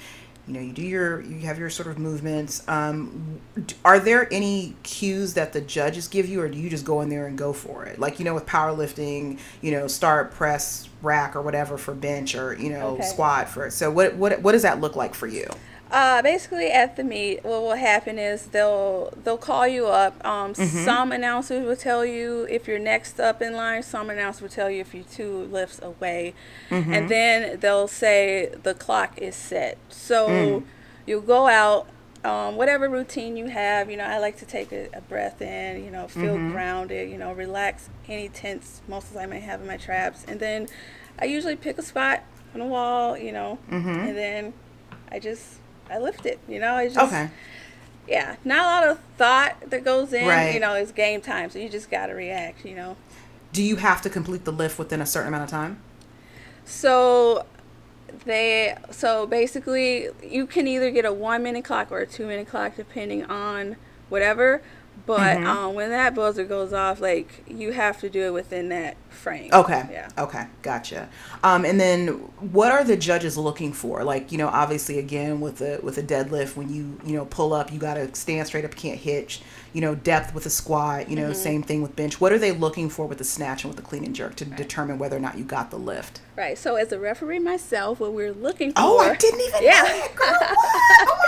[0.50, 2.66] you know you do your you have your sort of movements.
[2.66, 3.40] Um,
[3.84, 7.08] are there any cues that the judges give you or do you just go in
[7.08, 8.00] there and go for it?
[8.00, 12.54] Like you know with powerlifting you know start press rack or whatever for bench or
[12.54, 13.04] you know okay.
[13.04, 15.48] squat for so what what what does that look like for you
[15.90, 20.24] uh, basically, at the meet, what will happen is they'll they'll call you up.
[20.24, 20.84] Um, mm-hmm.
[20.84, 23.82] Some announcers will tell you if you're next up in line.
[23.82, 26.34] Some announcers will tell you if you're two lifts away,
[26.68, 26.92] mm-hmm.
[26.92, 29.78] and then they'll say the clock is set.
[29.88, 30.64] So mm.
[31.06, 31.88] you'll go out.
[32.22, 35.82] Um, whatever routine you have, you know, I like to take a, a breath in,
[35.82, 36.50] you know, feel mm-hmm.
[36.50, 40.68] grounded, you know, relax any tense muscles I may have in my traps, and then
[41.18, 42.22] I usually pick a spot
[42.52, 43.88] on the wall, you know, mm-hmm.
[43.88, 44.52] and then
[45.10, 45.59] I just
[45.90, 46.38] I lift it.
[46.48, 47.30] You know, it's just okay.
[48.08, 50.26] Yeah, not a lot of thought that goes in.
[50.26, 50.54] Right.
[50.54, 52.64] You know, it's game time, so you just got to react.
[52.64, 52.96] You know.
[53.52, 55.80] Do you have to complete the lift within a certain amount of time?
[56.64, 57.46] So
[58.24, 62.48] they so basically you can either get a one minute clock or a two minute
[62.48, 63.76] clock depending on
[64.08, 64.62] whatever
[65.06, 65.46] but mm-hmm.
[65.46, 69.50] um, when that buzzer goes off, like you have to do it within that frame.
[69.52, 69.88] Okay.
[69.90, 70.08] Yeah.
[70.18, 70.46] Okay.
[70.62, 71.08] Gotcha.
[71.42, 72.08] Um, and then
[72.52, 74.04] what are the judges looking for?
[74.04, 77.52] Like you know, obviously, again with a with a deadlift, when you you know pull
[77.52, 79.42] up, you got to stand straight up, can't hitch.
[79.72, 81.08] You know, depth with a squat.
[81.08, 81.34] You know, mm-hmm.
[81.34, 82.20] same thing with bench.
[82.20, 84.44] What are they looking for with the snatch and with the clean and jerk to
[84.44, 84.56] right.
[84.56, 86.20] determine whether or not you got the lift?
[86.36, 86.58] Right.
[86.58, 88.78] So as a referee myself, what we're looking for.
[88.78, 89.62] Oh, I didn't even.
[89.62, 90.08] Yeah.
[90.16, 90.36] Girl.
[90.40, 91.18] oh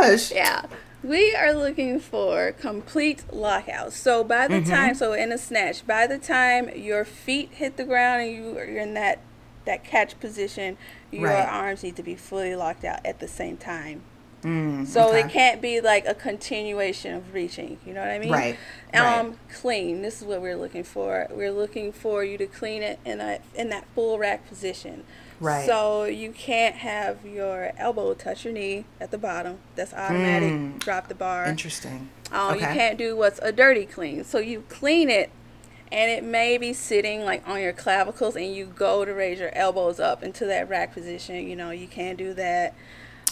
[0.00, 0.32] my gosh.
[0.32, 0.66] Yeah.
[1.04, 3.94] We are looking for complete lockouts.
[3.94, 4.70] So by the mm-hmm.
[4.70, 8.58] time, so in a snatch, by the time your feet hit the ground and you
[8.58, 9.20] are in that
[9.66, 10.78] that catch position,
[11.10, 11.46] your right.
[11.46, 14.02] arms need to be fully locked out at the same time.
[14.42, 15.20] Mm, so okay.
[15.20, 17.78] it can't be like a continuation of reaching.
[17.86, 18.30] You know what I mean?
[18.30, 18.58] Right.
[18.92, 19.36] Um, right.
[19.52, 20.02] clean.
[20.02, 21.28] This is what we're looking for.
[21.30, 25.04] We're looking for you to clean it in a in that full rack position.
[25.40, 25.66] Right.
[25.66, 29.58] So you can't have your elbow touch your knee at the bottom.
[29.74, 30.52] That's automatic.
[30.52, 30.78] Mm.
[30.78, 31.46] Drop the bar.
[31.46, 32.08] Interesting.
[32.32, 32.60] Um, okay.
[32.60, 34.24] You can't do what's a dirty clean.
[34.24, 35.30] So you clean it,
[35.90, 39.54] and it may be sitting like on your clavicles, and you go to raise your
[39.54, 41.48] elbows up into that rack position.
[41.48, 42.74] You know, you can't do that.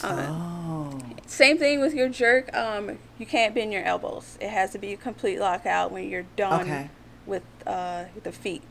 [0.03, 0.99] Uh, oh.
[1.25, 2.53] Same thing with your jerk.
[2.55, 4.37] Um, you can't bend your elbows.
[4.41, 6.89] It has to be a complete lockout when you're done okay.
[7.25, 8.61] with uh, the feet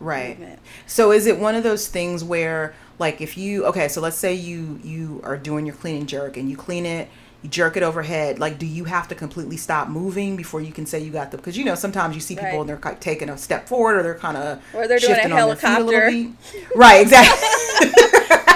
[0.00, 0.60] right movement.
[0.86, 4.32] so is it one of those things where like if you okay so let's say
[4.32, 7.08] you you are doing your clean and jerk and you clean it
[7.42, 10.86] you jerk it overhead like do you have to completely stop moving before you can
[10.86, 12.60] say you got the because you know sometimes you see people right.
[12.60, 15.28] and they're like taking a step forward or they're kind of or they're doing a
[15.28, 16.32] helicopter a
[16.74, 17.48] right exactly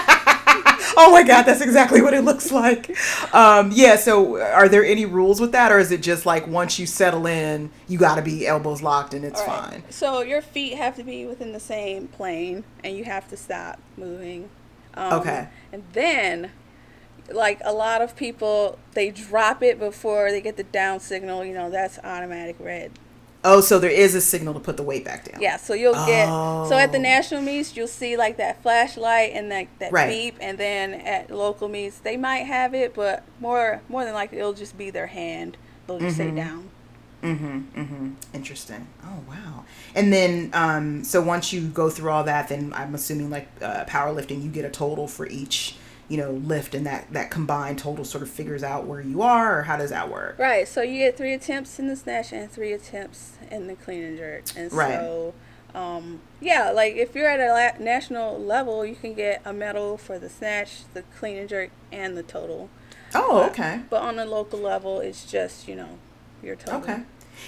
[1.03, 2.97] oh my god, that's exactly what it looks like.
[3.35, 3.97] Um, yeah.
[3.97, 7.27] So, are there any rules with that, or is it just like once you settle
[7.27, 9.71] in, you got to be elbows locked and it's right.
[9.71, 9.85] fine?
[9.91, 13.79] So your feet have to be within the same plane, and you have to stop
[13.97, 14.49] moving.
[14.95, 15.49] Um, okay.
[15.73, 16.51] And then,
[17.31, 21.45] like a lot of people, they drop it before they get the down signal.
[21.45, 22.93] You know, that's automatic red.
[23.45, 25.41] Oh, so there is a signal to put the weight back down.
[25.41, 26.69] Yeah, so you'll get oh.
[26.69, 27.03] so at the oh.
[27.03, 30.09] national meets you'll see like that flashlight and that that right.
[30.09, 34.39] beep, and then at local meets they might have it, but more more than likely
[34.39, 35.57] it'll just be their hand.
[35.87, 36.37] They'll just mm-hmm.
[36.37, 36.71] say down.
[37.23, 37.81] Mm-hmm.
[37.81, 38.11] Mm-hmm.
[38.35, 38.87] Interesting.
[39.05, 39.65] Oh wow.
[39.95, 43.85] And then, um, so once you go through all that, then I'm assuming like uh,
[43.85, 45.77] powerlifting, you get a total for each
[46.09, 49.61] you know lift and that that combined total sort of figures out where you are
[49.61, 52.51] or how does that work right so you get three attempts in the snatch and
[52.51, 54.95] three attempts in the clean and jerk and right.
[54.95, 55.35] so
[55.75, 59.97] um, yeah like if you're at a la- national level you can get a medal
[59.97, 62.69] for the snatch the clean and jerk and the total
[63.15, 65.99] oh okay but on the local level it's just you know
[66.43, 67.03] your total okay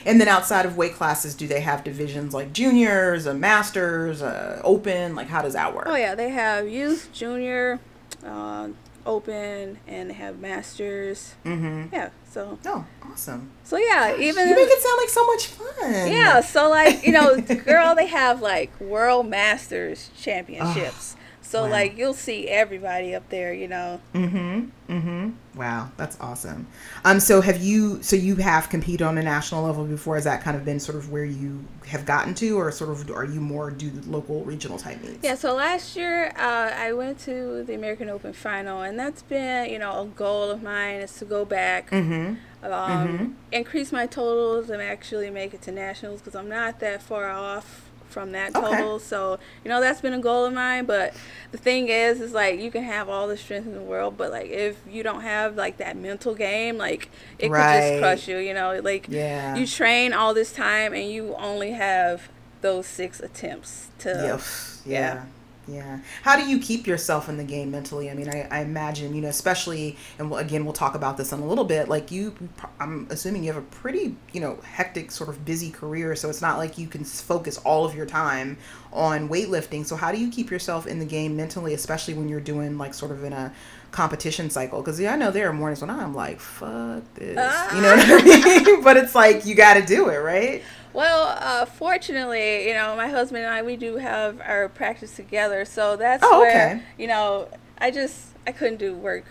[0.07, 4.61] and then outside of weight classes, do they have divisions like juniors, a masters, a
[4.65, 5.15] open?
[5.15, 5.85] Like how does that work?
[5.87, 7.81] Oh yeah, they have youth, junior,
[8.25, 8.69] uh,
[9.07, 11.35] open and they have masters.
[11.45, 11.95] Mm-hmm.
[11.95, 12.59] Yeah, so.
[12.65, 13.51] Oh, awesome.
[13.65, 16.13] So yeah, Gosh, even you make it sound like so much fun.
[16.13, 21.17] Yeah, so like you know, girl, they have like world masters championships.
[21.55, 21.71] So wow.
[21.71, 24.01] like you'll see everybody up there, you know.
[24.13, 24.71] Mhm.
[24.89, 25.35] Mhm.
[25.55, 26.67] Wow, that's awesome.
[27.05, 30.43] Um so have you so you have competed on a national level before has that
[30.43, 33.41] kind of been sort of where you have gotten to or sort of are you
[33.41, 35.23] more do local regional type meets?
[35.23, 39.71] Yeah, so last year uh, I went to the American Open final and that's been,
[39.71, 41.93] you know, a goal of mine is to go back.
[41.93, 42.37] Mhm.
[42.65, 43.27] Um, mm-hmm.
[43.53, 47.84] increase my totals and actually make it to nationals because I'm not that far off
[48.15, 48.93] from that total.
[48.93, 49.05] Okay.
[49.05, 50.87] So, you know, that's been a goal of mine.
[50.87, 51.15] But
[51.51, 54.31] the thing is, is like you can have all the strength in the world, but
[54.31, 57.61] like if you don't have like that mental game, like it right.
[57.61, 58.81] could just crush you, you know?
[58.83, 59.57] Like yeah.
[59.57, 62.29] you train all this time and you only have
[62.63, 64.11] those six attempts to.
[64.87, 64.93] yeah.
[65.01, 65.25] yeah.
[65.67, 66.01] Yeah.
[66.23, 68.11] How do you keep yourself in the game mentally?
[68.11, 71.33] I mean, I, I imagine, you know, especially, and we'll, again, we'll talk about this
[71.33, 71.89] in a little bit.
[71.89, 72.35] Like, you,
[72.79, 76.15] I'm assuming you have a pretty, you know, hectic, sort of busy career.
[76.17, 78.59] So it's not like you can focus all of your time
[78.93, 79.87] on weightlifting.
[79.87, 82.93] So, how do you keep yourself in the game mentally, especially when you're doing, like,
[82.93, 83.53] sort of in a
[83.91, 84.81] competition cycle?
[84.83, 87.31] Because, yeah, I know there are mornings when I'm like, fuck this.
[87.75, 88.63] You know what I ah.
[88.65, 88.83] mean?
[88.85, 90.63] but it's like, you got to do it, right?
[90.95, 95.65] Well, uh, fortunately, you know, my husband and I, we do have our practice together.
[95.65, 96.83] So that's oh, where, okay.
[96.97, 99.25] you know, I just, I couldn't do work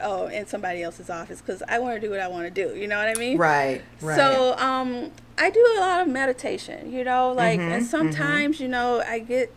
[0.00, 2.74] oh, in somebody else's office because I want to do what I want to do.
[2.74, 3.36] You know what I mean?
[3.36, 4.16] Right, right.
[4.16, 8.64] So um, I do a lot of meditation, you know, like, mm-hmm, and sometimes, mm-hmm.
[8.64, 9.52] you know, I get,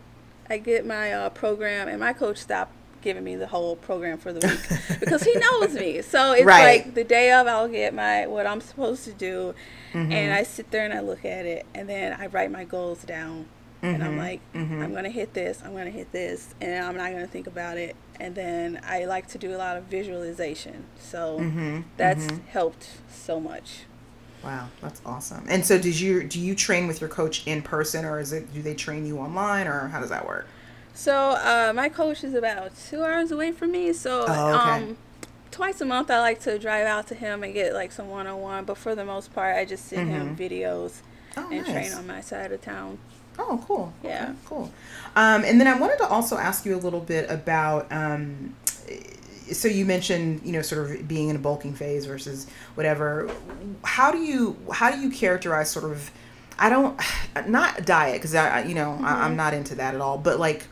[0.50, 4.32] I get my uh, program and my coach stopped giving me the whole program for
[4.32, 6.02] the week because he knows me.
[6.02, 6.84] So it's right.
[6.86, 9.54] like the day of, I'll get my what I'm supposed to do,
[9.92, 10.10] mm-hmm.
[10.10, 13.04] and I sit there and I look at it, and then I write my goals
[13.04, 13.46] down,
[13.82, 13.86] mm-hmm.
[13.86, 14.18] and I'm mm-hmm.
[14.18, 14.82] like, mm-hmm.
[14.82, 17.94] I'm gonna hit this, I'm gonna hit this, and I'm not gonna think about it.
[18.18, 21.82] And then I like to do a lot of visualization, so mm-hmm.
[21.96, 22.46] that's mm-hmm.
[22.46, 23.82] helped so much.
[24.42, 25.46] Wow, that's awesome.
[25.48, 28.52] And so, did you do you train with your coach in person, or is it
[28.52, 30.46] do they train you online, or how does that work?
[30.94, 34.84] So uh, my coach is about two hours away from me, so oh, okay.
[34.84, 34.96] um,
[35.50, 38.28] twice a month I like to drive out to him and get like some one
[38.28, 38.64] on one.
[38.64, 40.28] But for the most part, I just send mm-hmm.
[40.28, 41.00] him videos
[41.36, 41.72] oh, and nice.
[41.72, 42.98] train on my side of town.
[43.38, 43.92] Oh, cool.
[44.04, 44.72] Yeah, okay, cool.
[45.16, 47.90] Um, and then I wanted to also ask you a little bit about.
[47.90, 48.54] Um,
[49.50, 53.28] so you mentioned you know sort of being in a bulking phase versus whatever.
[53.82, 56.12] How do you how do you characterize sort of?
[56.56, 57.00] I don't
[57.48, 59.04] not diet because I you know mm-hmm.
[59.04, 60.18] I, I'm not into that at all.
[60.18, 60.66] But like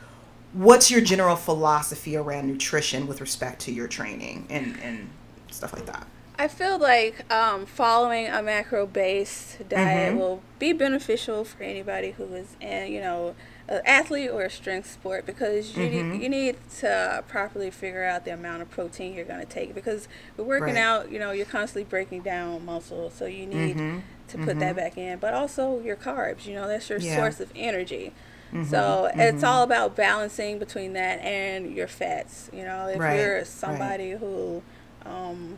[0.53, 5.09] what's your general philosophy around nutrition with respect to your training and, and
[5.51, 6.07] stuff like that?
[6.37, 10.19] I feel like um, following a macro based diet mm-hmm.
[10.19, 13.35] will be beneficial for anybody who is in, you know,
[13.67, 16.11] an athlete or a strength sport because you mm-hmm.
[16.11, 19.73] need, you need to properly figure out the amount of protein you're going to take
[19.75, 20.77] because we're working right.
[20.77, 23.99] out, you know, you're constantly breaking down muscle, so you need mm-hmm.
[24.27, 24.75] to put that mm-hmm.
[24.75, 27.15] back in, but also your carbs, you know, that's your yeah.
[27.15, 28.11] source of energy.
[28.53, 29.19] Mm-hmm, so mm-hmm.
[29.19, 32.51] it's all about balancing between that and your fats.
[32.53, 34.19] You know, if right, you're somebody right.
[34.19, 34.61] who
[35.05, 35.57] um,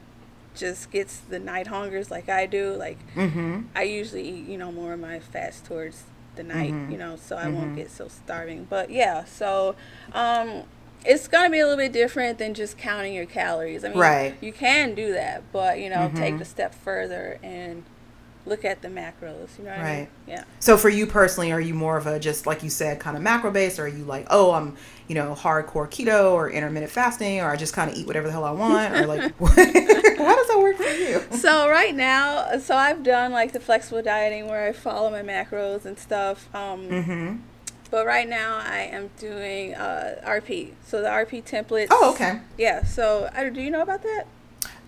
[0.56, 3.64] just gets the night hungers like I do, like mm-hmm.
[3.76, 6.04] I usually eat, you know, more of my fats towards
[6.36, 6.92] the night, mm-hmm.
[6.92, 7.76] you know, so I won't mm-hmm.
[7.76, 8.66] get so starving.
[8.70, 9.76] But yeah, so
[10.14, 10.64] um,
[11.04, 13.84] it's gonna be a little bit different than just counting your calories.
[13.84, 14.36] I mean, right.
[14.42, 16.44] you can do that, but you know, take mm-hmm.
[16.44, 17.84] a step further and
[18.46, 19.58] look at the macros.
[19.58, 19.86] You know what right.
[19.86, 20.08] I mean?
[20.28, 20.44] Yeah.
[20.60, 23.24] So for you personally, are you more of a just like you said, kind of
[23.24, 24.76] macro based, or are you like, oh, I'm
[25.08, 28.34] you know hardcore keto or intermittent fasting, or I just kind of eat whatever the
[28.34, 31.22] hell I want, or like, how does that work for you?
[31.32, 35.86] So right now, so I've done like the flexible dieting where I follow my macros
[35.86, 36.54] and stuff.
[36.56, 37.36] Um, mm-hmm.
[37.92, 40.74] But right now I am doing uh, RP.
[40.86, 41.88] So the RP templates.
[41.92, 42.42] Oh, okay.
[42.58, 42.84] Yeah.
[42.84, 44.26] So I, do you know about that?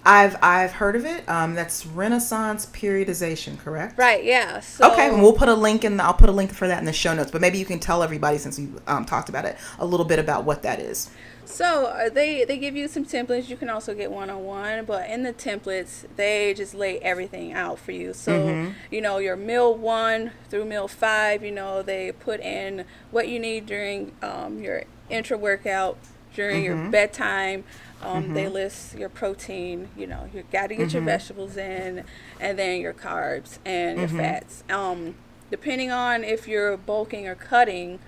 [0.06, 1.28] I've I've heard of it.
[1.28, 3.98] Um, that's Renaissance periodization, correct?
[3.98, 4.24] Right.
[4.24, 4.60] Yeah.
[4.62, 5.98] So, okay, and we'll put a link in.
[5.98, 7.32] The, I'll put a link for that in the show notes.
[7.32, 10.20] But maybe you can tell everybody since we um, talked about it a little bit
[10.20, 11.10] about what that is.
[11.48, 13.50] So uh, they they give you some templates.
[13.50, 17.54] You can also get one on one, but in the templates they just lay everything
[17.54, 18.14] out for you.
[18.14, 18.72] So mm-hmm.
[18.92, 21.44] you know your meal one through meal five.
[21.44, 25.98] You know they put in what you need during um, your intra workout,
[26.34, 26.82] during mm-hmm.
[26.82, 27.64] your bedtime.
[28.02, 28.34] Um, mm-hmm.
[28.34, 29.90] They list your protein.
[29.98, 31.06] You know, you got to get your mm-hmm.
[31.06, 32.04] vegetables in,
[32.40, 34.18] and then your carbs and your mm-hmm.
[34.18, 34.64] fats.
[34.70, 35.16] Um,
[35.50, 38.00] depending on if you're bulking or cutting,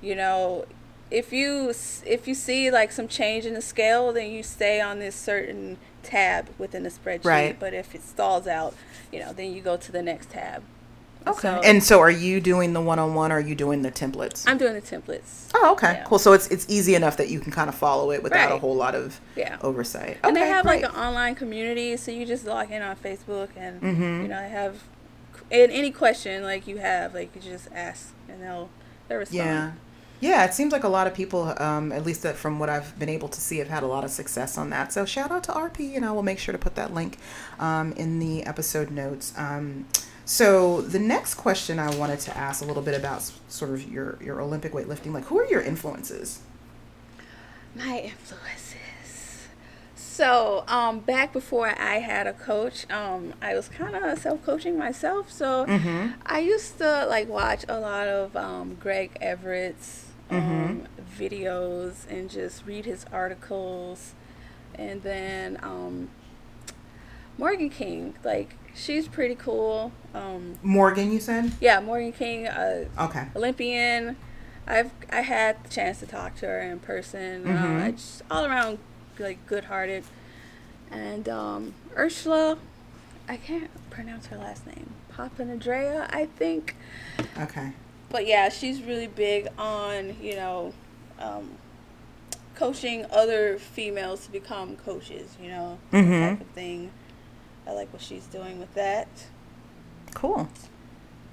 [0.00, 0.66] you know,
[1.10, 1.70] if you
[2.06, 5.78] if you see like some change in the scale, then you stay on this certain
[6.02, 7.24] tab within the spreadsheet.
[7.24, 7.58] Right.
[7.58, 8.74] But if it stalls out,
[9.12, 10.62] you know, then you go to the next tab.
[11.26, 11.40] Okay.
[11.40, 14.44] So, and so, are you doing the one-on-one, or are you doing the templates?
[14.46, 15.50] I'm doing the templates.
[15.54, 16.04] Oh, okay, yeah.
[16.04, 16.18] cool.
[16.18, 18.54] So it's it's easy enough that you can kind of follow it without right.
[18.54, 19.58] a whole lot of yeah.
[19.60, 20.18] oversight.
[20.24, 20.82] And they have great.
[20.82, 24.22] like an online community, so you just log in on Facebook, and mm-hmm.
[24.22, 24.82] you know, they have
[25.50, 28.70] and any question like you have, like you just ask, and they'll
[29.08, 29.38] they'll respond.
[29.38, 29.72] Yeah.
[30.20, 32.96] Yeah, it seems like a lot of people, um, at least that from what I've
[32.96, 34.92] been able to see, have had a lot of success on that.
[34.92, 37.18] So shout out to RP, and I will make sure to put that link
[37.58, 39.34] um, in the episode notes.
[39.36, 39.86] Um,
[40.24, 44.18] so the next question I wanted to ask a little bit about sort of your
[44.22, 45.12] your Olympic weightlifting.
[45.12, 46.40] Like, who are your influences?
[47.74, 48.76] My influences.
[49.94, 55.32] So, um, back before I had a coach, um, I was kind of self-coaching myself.
[55.32, 56.12] So, mm-hmm.
[56.26, 60.52] I used to like watch a lot of um, Greg Everett's mm-hmm.
[60.52, 64.14] Um, videos and just read his articles,
[64.74, 66.10] and then um,
[67.38, 68.14] Morgan King.
[68.22, 69.92] Like, she's pretty cool.
[70.14, 71.52] Um, Morgan, you said?
[71.60, 72.46] Yeah, Morgan King.
[72.46, 73.26] Uh, okay.
[73.34, 74.16] Olympian.
[74.66, 77.44] I've I had the chance to talk to her in person.
[77.44, 77.82] Mm-hmm.
[77.82, 78.78] Uh, just all around
[79.18, 80.04] like good-hearted.
[80.90, 82.58] And um, Ursula,
[83.28, 84.90] I can't pronounce her last name.
[85.12, 86.76] Papanadrea, I think.
[87.38, 87.72] Okay.
[88.08, 90.72] But yeah, she's really big on you know,
[91.18, 91.50] um,
[92.54, 95.36] coaching other females to become coaches.
[95.42, 96.36] You know, mm-hmm.
[96.36, 96.92] type of thing.
[97.66, 99.08] I like what she's doing with that.
[100.14, 100.48] Cool.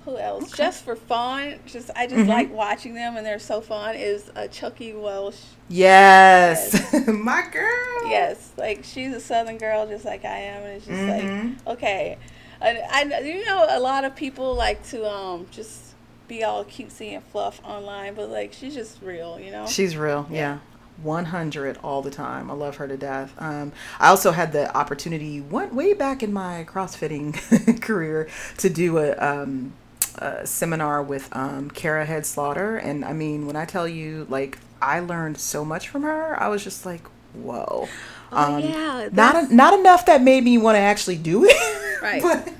[0.05, 0.45] Who else?
[0.45, 0.63] Okay.
[0.63, 2.29] Just for fun, just I just mm-hmm.
[2.29, 3.95] like watching them, and they're so fun.
[3.95, 5.41] Is uh, Chucky Welsh?
[5.67, 7.07] Yes, yes.
[7.07, 8.09] my girl.
[8.09, 11.47] Yes, like she's a Southern girl, just like I am, and it's just mm-hmm.
[11.47, 12.17] like okay.
[12.61, 15.89] I, I you know a lot of people like to um just
[16.27, 19.67] be all cutesy and fluff online, but like she's just real, you know.
[19.67, 20.59] She's real, yeah.
[21.01, 21.05] Yeah.
[21.05, 22.49] 100 all the time.
[22.49, 23.33] I love her to death.
[23.37, 28.97] Um, I also had the opportunity, went way back in my CrossFitting career, to do
[28.97, 29.73] a um,
[30.15, 34.59] a seminar with um, Kara Head Slaughter, and I mean, when I tell you, like,
[34.81, 36.41] I learned so much from her.
[36.41, 37.87] I was just like, whoa.
[38.31, 41.55] Oh, um, yeah, not not enough that made me want to actually do it.
[41.99, 42.21] Right.
[42.21, 42.53] but,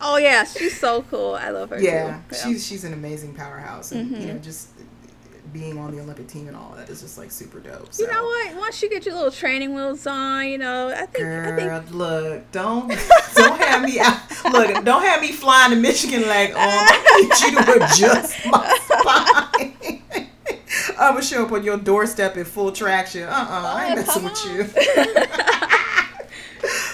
[0.00, 1.34] oh yeah, she's so cool.
[1.34, 1.80] I love her.
[1.80, 2.44] Yeah, yeah.
[2.44, 4.20] she's she's an amazing powerhouse, and mm-hmm.
[4.20, 4.68] you know, just
[5.52, 7.92] being on the Olympic team and all that is just like super dope.
[7.92, 8.04] So.
[8.04, 8.56] You know what?
[8.56, 11.18] Once you get your little training wheels on, you know, I think.
[11.18, 11.94] Girl, I think...
[11.94, 12.88] look, don't
[13.34, 14.20] don't have me out.
[14.52, 18.78] Look, don't have me flying to Michigan like, oh, I need you to adjust my
[18.86, 20.02] spine.
[20.98, 23.24] I'm gonna show up on your doorstep in full traction.
[23.24, 24.66] Uh uh-uh, uh I ain't messing with you.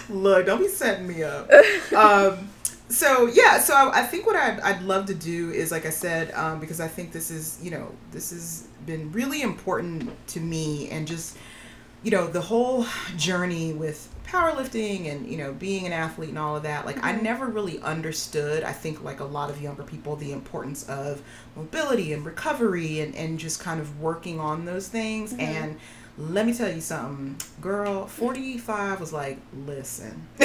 [0.14, 1.50] look, don't be setting me up.
[1.92, 2.48] Um,
[2.92, 5.90] so yeah so I, I, think what I'd, I'd love to do is like i
[5.90, 10.40] said um, because i think this is you know this has been really important to
[10.40, 11.37] me and just
[12.02, 16.57] you know the whole journey with powerlifting and you know being an athlete and all
[16.57, 17.07] of that like mm-hmm.
[17.07, 21.22] i never really understood i think like a lot of younger people the importance of
[21.57, 25.40] mobility and recovery and, and just kind of working on those things mm-hmm.
[25.40, 25.78] and
[26.18, 28.07] let me tell you something, girl.
[28.07, 30.27] Forty five was like, listen,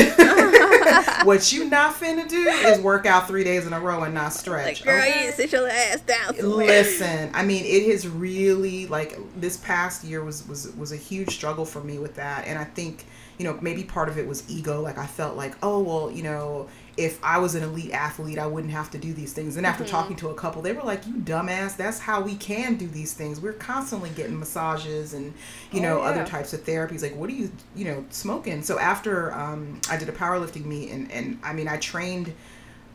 [1.24, 4.34] what you not finna do is work out three days in a row and not
[4.34, 4.80] stretch.
[4.80, 5.26] Like, girl, okay?
[5.26, 6.36] you sit your ass down.
[6.36, 6.68] Somewhere.
[6.68, 11.32] Listen, I mean, it has really like this past year was was was a huge
[11.34, 13.06] struggle for me with that, and I think
[13.38, 14.82] you know maybe part of it was ego.
[14.82, 18.47] Like I felt like, oh well, you know if I was an elite athlete, I
[18.47, 19.56] wouldn't have to do these things.
[19.56, 19.91] And after mm-hmm.
[19.91, 21.78] talking to a couple, they were like, "You dumbass!
[21.78, 23.39] That's how we can do these things.
[23.39, 25.34] We're constantly getting massages and
[25.71, 26.10] you oh, know yeah.
[26.10, 27.04] other types of therapies.
[27.04, 30.89] Like, what are you you know smoking?" So after um, I did a powerlifting meet,
[30.89, 32.34] and and I mean, I trained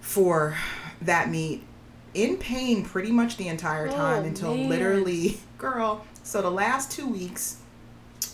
[0.01, 0.57] for
[1.03, 1.63] that meet
[2.13, 4.69] in pain pretty much the entire time oh, until man.
[4.69, 6.05] literally, girl.
[6.25, 7.59] So the last two weeks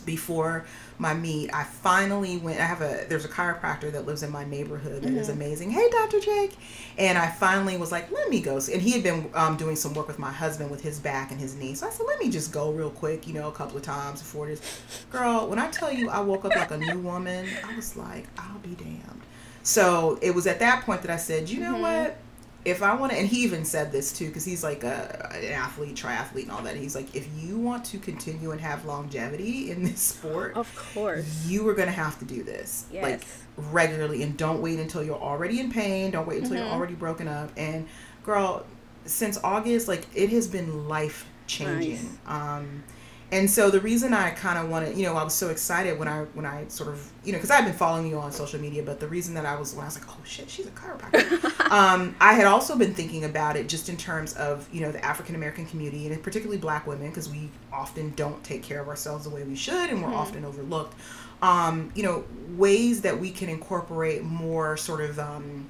[0.07, 0.65] before
[0.99, 2.61] my meet, I finally went.
[2.61, 5.19] I have a there's a chiropractor that lives in my neighborhood that mm-hmm.
[5.19, 5.71] is amazing.
[5.71, 6.21] Hey, Dr.
[6.21, 6.57] Jake,
[6.97, 8.57] and I finally was like, let me go.
[8.57, 11.41] And he had been um, doing some work with my husband with his back and
[11.41, 11.75] his knee.
[11.75, 14.21] So I said, let me just go real quick, you know, a couple of times
[14.21, 14.83] before this.
[15.11, 18.27] Girl, when I tell you I woke up like a new woman, I was like,
[18.37, 19.23] I'll be damned.
[19.63, 21.83] So it was at that point that I said, you know mm-hmm.
[21.83, 22.17] what?
[22.71, 25.53] If I want to, and he even said this too, because he's like a, an
[25.53, 26.77] athlete, triathlete, and all that.
[26.77, 31.47] He's like, if you want to continue and have longevity in this sport, of course,
[31.47, 33.03] you are going to have to do this yes.
[33.03, 33.21] like
[33.71, 36.11] regularly, and don't wait until you're already in pain.
[36.11, 36.65] Don't wait until mm-hmm.
[36.65, 37.51] you're already broken up.
[37.57, 37.87] And
[38.25, 38.65] girl,
[39.05, 41.95] since August, like it has been life changing.
[41.95, 42.19] Nice.
[42.27, 42.85] Um,
[43.31, 46.09] and so the reason I kind of wanted, you know, I was so excited when
[46.09, 48.83] I when I sort of, you know, because I've been following you on social media,
[48.83, 51.71] but the reason that I was when I was like, oh shit, she's a chiropractor,
[51.71, 55.05] um, I had also been thinking about it just in terms of you know the
[55.05, 59.25] African American community and particularly Black women because we often don't take care of ourselves
[59.25, 60.17] the way we should and we're mm-hmm.
[60.17, 60.95] often overlooked.
[61.41, 62.25] Um, you know,
[62.57, 65.69] ways that we can incorporate more sort of um,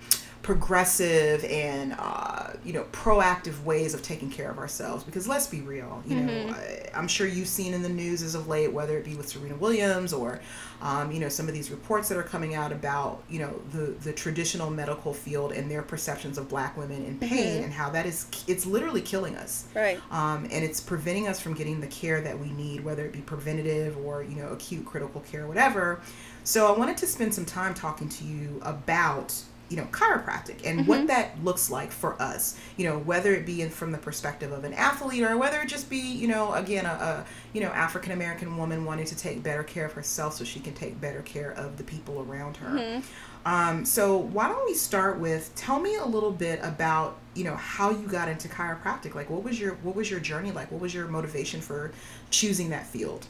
[0.49, 5.61] progressive and uh, you know proactive ways of taking care of ourselves because let's be
[5.61, 6.27] real you mm-hmm.
[6.27, 9.15] know I, i'm sure you've seen in the news as of late whether it be
[9.15, 10.41] with serena williams or
[10.81, 13.93] um, you know some of these reports that are coming out about you know the
[14.05, 17.65] the traditional medical field and their perceptions of black women in pain mm-hmm.
[17.65, 21.53] and how that is it's literally killing us right um, and it's preventing us from
[21.53, 25.21] getting the care that we need whether it be preventative or you know acute critical
[25.31, 26.01] care whatever
[26.43, 29.35] so i wanted to spend some time talking to you about
[29.69, 30.89] you know chiropractic and mm-hmm.
[30.89, 34.51] what that looks like for us you know whether it be in, from the perspective
[34.53, 37.69] of an athlete or whether it just be you know again a, a you know
[37.69, 41.23] african american woman wanting to take better care of herself so she can take better
[41.23, 43.49] care of the people around her mm-hmm.
[43.49, 47.57] um, so why don't we start with tell me a little bit about you know
[47.57, 50.81] how you got into chiropractic like what was your what was your journey like what
[50.81, 51.93] was your motivation for
[52.31, 53.27] choosing that field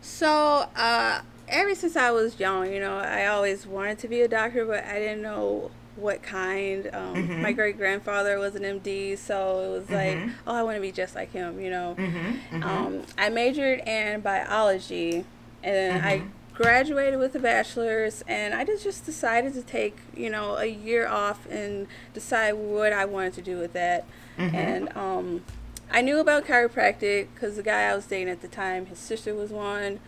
[0.00, 4.28] so uh ever since I was young, you know, I always wanted to be a
[4.28, 6.88] doctor, but I didn't know what kind.
[6.92, 7.42] Um, mm-hmm.
[7.42, 10.26] My great grandfather was an MD, so it was mm-hmm.
[10.26, 11.96] like, oh, I want to be just like him, you know.
[11.98, 12.56] Mm-hmm.
[12.56, 12.62] mm-hmm.
[12.62, 15.24] Um, I majored in biology,
[15.62, 16.54] and I mm-hmm.
[16.54, 21.08] graduated with a bachelor's, and I just just decided to take, you know, a year
[21.08, 24.04] off and decide what I wanted to do with that.
[24.38, 24.54] Mm-hmm.
[24.54, 25.44] And um,
[25.90, 29.34] I knew about chiropractic because the guy I was dating at the time, his sister
[29.34, 29.98] was one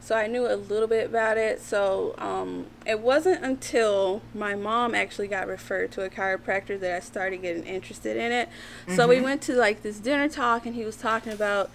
[0.00, 1.60] so I knew a little bit about it.
[1.60, 7.00] So um, it wasn't until my mom actually got referred to a chiropractor that I
[7.00, 8.48] started getting interested in it.
[8.48, 8.96] Mm-hmm.
[8.96, 9.24] So we mm-hmm.
[9.24, 11.70] went to like this dinner talk, and he was talking about,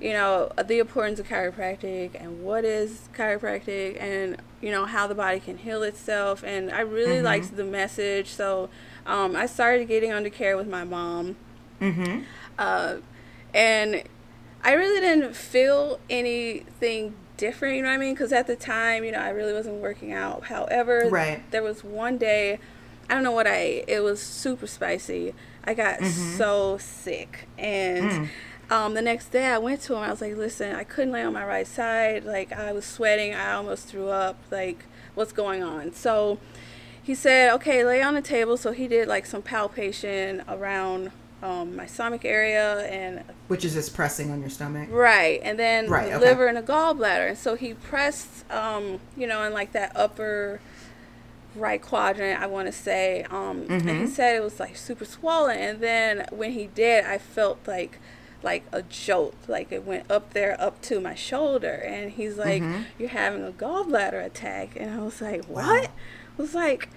[0.00, 5.14] you know, the importance of chiropractic and what is chiropractic and you know how the
[5.14, 6.42] body can heal itself.
[6.42, 7.26] And I really mm-hmm.
[7.26, 8.28] liked the message.
[8.28, 8.70] So
[9.06, 11.36] um, I started getting under care with my mom.
[11.80, 12.22] Mm-hmm.
[12.58, 12.96] Uh,
[13.54, 14.02] and
[14.64, 18.12] I really didn't feel anything different, you know what I mean?
[18.12, 20.44] Because at the time, you know, I really wasn't working out.
[20.44, 21.50] However, right.
[21.50, 22.58] there was one day,
[23.08, 23.84] I don't know what I ate.
[23.88, 25.34] It was super spicy.
[25.64, 26.36] I got mm-hmm.
[26.36, 27.48] so sick.
[27.56, 28.28] And mm.
[28.70, 30.00] um, the next day I went to him.
[30.00, 32.24] I was like, listen, I couldn't lay on my right side.
[32.24, 33.34] Like, I was sweating.
[33.34, 34.36] I almost threw up.
[34.50, 34.84] Like,
[35.14, 35.94] what's going on?
[35.94, 36.38] So
[37.02, 38.58] he said, okay, lay on the table.
[38.58, 41.10] So he did like some palpation around
[41.42, 45.88] um, my stomach area and which is just pressing on your stomach right and then
[45.88, 46.26] right, the okay.
[46.26, 50.60] liver and the gallbladder and so he pressed um, you know in like that upper
[51.54, 53.72] right quadrant i want to say um, mm-hmm.
[53.72, 54.06] and he mm-hmm.
[54.06, 57.98] said it was like super swollen and then when he did i felt like
[58.42, 62.62] like a jolt like it went up there up to my shoulder and he's like
[62.62, 62.82] mm-hmm.
[62.98, 65.82] you're having a gallbladder attack and i was like what wow.
[66.38, 66.88] I was like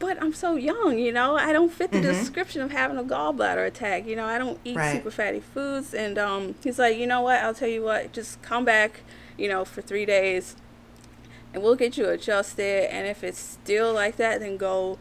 [0.00, 1.36] but I'm so young, you know.
[1.36, 2.08] I don't fit the mm-hmm.
[2.08, 4.06] description of having a gallbladder attack.
[4.06, 4.96] You know, I don't eat right.
[4.96, 5.92] super fatty foods.
[5.92, 7.38] And um, he's like, you know what?
[7.40, 8.12] I'll tell you what.
[8.12, 9.02] Just come back,
[9.36, 10.56] you know, for three days,
[11.52, 12.92] and we'll get you adjusted.
[12.92, 14.98] And if it's still like that, then go,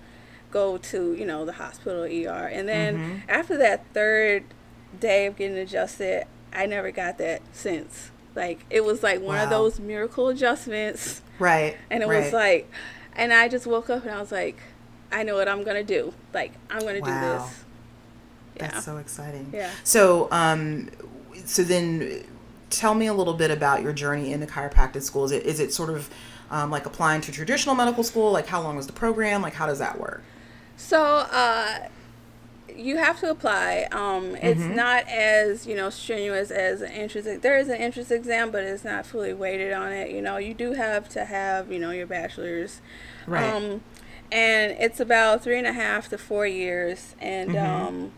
[0.51, 2.47] go to you know the hospital ER.
[2.47, 3.29] And then mm-hmm.
[3.29, 4.43] after that third
[4.99, 8.11] day of getting adjusted, I never got that since.
[8.35, 9.45] Like it was like one wow.
[9.45, 11.21] of those miracle adjustments.
[11.39, 11.77] Right.
[11.89, 12.25] And it right.
[12.25, 12.69] was like,
[13.15, 14.57] and I just woke up and I was like
[15.11, 16.13] I know what I'm gonna do.
[16.33, 17.05] Like I'm gonna wow.
[17.05, 17.63] do this.
[18.55, 18.71] Yeah.
[18.71, 19.51] That's so exciting.
[19.53, 19.71] Yeah.
[19.83, 20.89] So, um,
[21.45, 22.25] so then,
[22.69, 25.25] tell me a little bit about your journey into chiropractic school.
[25.25, 26.09] Is it is it sort of
[26.51, 28.31] um, like applying to traditional medical school?
[28.31, 29.41] Like how long was the program?
[29.41, 30.23] Like how does that work?
[30.77, 31.89] So, uh,
[32.75, 33.87] you have to apply.
[33.91, 34.75] Um, it's mm-hmm.
[34.75, 37.27] not as you know strenuous as an entrance.
[37.41, 40.11] There is an entrance exam, but it's not fully weighted on it.
[40.11, 42.81] You know, you do have to have you know your bachelor's.
[43.27, 43.53] Right.
[43.53, 43.81] Um,
[44.31, 47.87] and it's about three and a half to four years and mm-hmm.
[47.87, 48.11] um,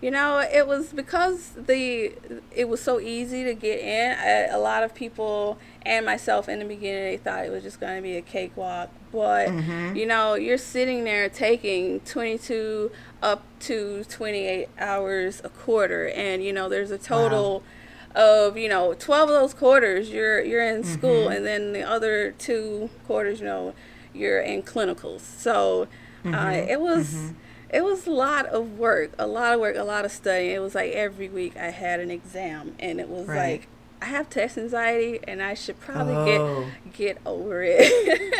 [0.00, 2.12] you know it was because the
[2.54, 6.58] it was so easy to get in I, a lot of people and myself in
[6.58, 9.96] the beginning they thought it was just going to be a cakewalk but mm-hmm.
[9.96, 12.90] you know you're sitting there taking 22
[13.22, 17.66] up to 28 hours a quarter and you know there's a total wow
[18.14, 20.92] of you know 12 of those quarters you're you're in mm-hmm.
[20.92, 23.72] school and then the other two quarters you know
[24.20, 25.20] you're in clinicals.
[25.20, 25.88] So
[26.24, 26.34] uh, mm-hmm.
[26.34, 27.34] uh, it was mm-hmm.
[27.70, 30.54] it was a lot of work, a lot of work, a lot of studying.
[30.54, 33.52] It was like every week I had an exam, and it was right.
[33.52, 33.68] like
[34.02, 36.66] I have test anxiety, and I should probably oh.
[36.84, 37.90] get get over it.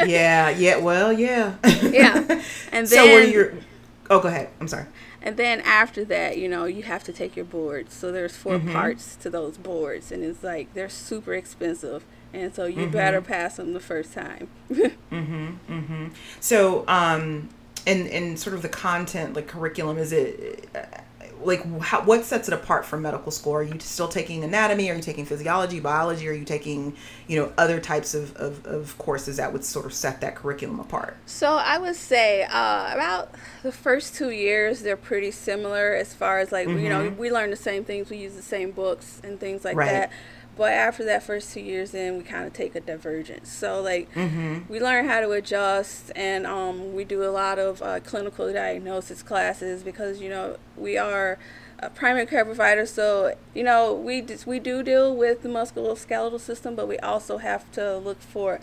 [0.08, 0.76] yeah, yeah.
[0.76, 1.56] Well, yeah.
[1.64, 2.16] yeah,
[2.72, 3.62] and then so were you?
[4.08, 4.50] Oh, go ahead.
[4.60, 4.86] I'm sorry.
[5.22, 7.94] And then after that, you know, you have to take your boards.
[7.94, 8.72] So there's 4 mm-hmm.
[8.72, 12.92] parts to those boards, and it's like they're super expensive and so you mm-hmm.
[12.92, 14.48] better pass them the first time.
[14.70, 15.48] mm-hmm.
[15.68, 16.06] Mm-hmm.
[16.40, 17.48] So, um,
[17.86, 20.68] and and sort of the content, like curriculum, is it?
[20.74, 21.00] Uh,
[21.42, 24.94] like how, what sets it apart from medical school are you still taking anatomy are
[24.94, 26.94] you taking physiology biology are you taking
[27.26, 30.80] you know other types of, of, of courses that would sort of set that curriculum
[30.80, 36.14] apart so i would say uh, about the first two years they're pretty similar as
[36.14, 36.78] far as like mm-hmm.
[36.78, 37.18] you know mm-hmm.
[37.18, 39.86] we learn the same things we use the same books and things like right.
[39.86, 40.12] that
[40.56, 43.50] but after that first two years, then we kind of take a divergence.
[43.50, 44.70] So like mm-hmm.
[44.70, 49.22] we learn how to adjust, and um, we do a lot of uh, clinical diagnosis
[49.22, 51.38] classes because you know we are
[51.78, 52.86] a primary care provider.
[52.86, 57.70] So you know we we do deal with the musculoskeletal system, but we also have
[57.72, 58.60] to look for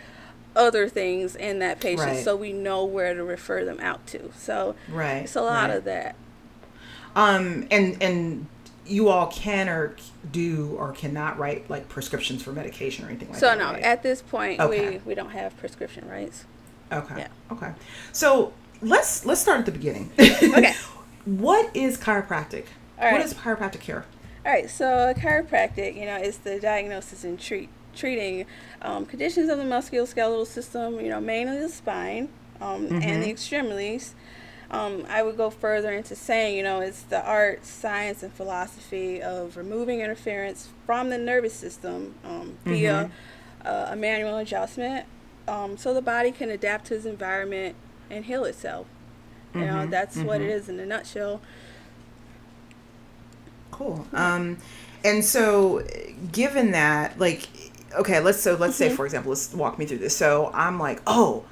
[0.56, 2.24] other things in that patient right.
[2.24, 4.32] so we know where to refer them out to.
[4.36, 5.18] So right.
[5.18, 5.78] it's a lot right.
[5.78, 6.16] of that.
[7.16, 8.48] Um and and
[8.88, 9.96] you all can or
[10.32, 13.58] do or cannot write like prescriptions for medication or anything like so that.
[13.58, 13.84] So no, right?
[13.84, 14.92] at this point okay.
[14.92, 16.46] we we don't have prescription rights.
[16.92, 17.16] Okay.
[17.18, 17.28] Yeah.
[17.52, 17.72] Okay.
[18.12, 20.12] So let's let's start at the beginning.
[20.20, 20.74] okay.
[21.26, 22.66] what is chiropractic?
[22.98, 24.06] What is chiropractic care?
[24.46, 24.70] All right.
[24.70, 28.46] So chiropractic, you know, is the diagnosis and treat treating
[28.82, 31.00] um, conditions of the musculoskeletal system.
[31.00, 32.30] You know, mainly the spine
[32.62, 33.02] um, mm-hmm.
[33.02, 34.16] and the extremities.
[34.70, 39.22] Um, I would go further into saying, you know, it's the art, science, and philosophy
[39.22, 43.68] of removing interference from the nervous system um, via mm-hmm.
[43.68, 45.06] uh, a manual adjustment
[45.48, 47.76] um, so the body can adapt to its environment
[48.10, 48.88] and heal itself.
[49.50, 49.60] Mm-hmm.
[49.60, 49.92] You know, mm-hmm.
[49.92, 50.28] that's mm-hmm.
[50.28, 51.42] what it is in a nutshell.
[53.72, 54.08] Cool.
[54.14, 54.58] Um,
[55.04, 55.86] and so,
[56.32, 57.48] given that, like,
[57.96, 58.96] okay, let's so let's say mm-hmm.
[58.96, 60.16] for example, let's walk me through this.
[60.16, 61.46] So I'm like, oh,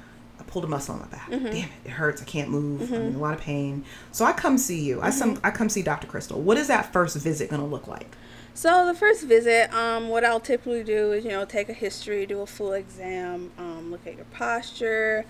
[0.56, 1.30] pulled a muscle in my back.
[1.30, 1.44] Mm-hmm.
[1.44, 2.22] Damn it, it hurts.
[2.22, 2.80] I can't move.
[2.80, 2.94] Mm-hmm.
[2.94, 3.84] I'm in a lot of pain.
[4.10, 4.96] So I come see you.
[4.96, 5.04] Mm-hmm.
[5.04, 6.06] I some I come see Dr.
[6.06, 6.40] Crystal.
[6.40, 8.16] What is that first visit going to look like?
[8.54, 12.24] So the first visit, um, what I'll typically do is you know take a history,
[12.24, 15.26] do a full exam, um, look at your posture.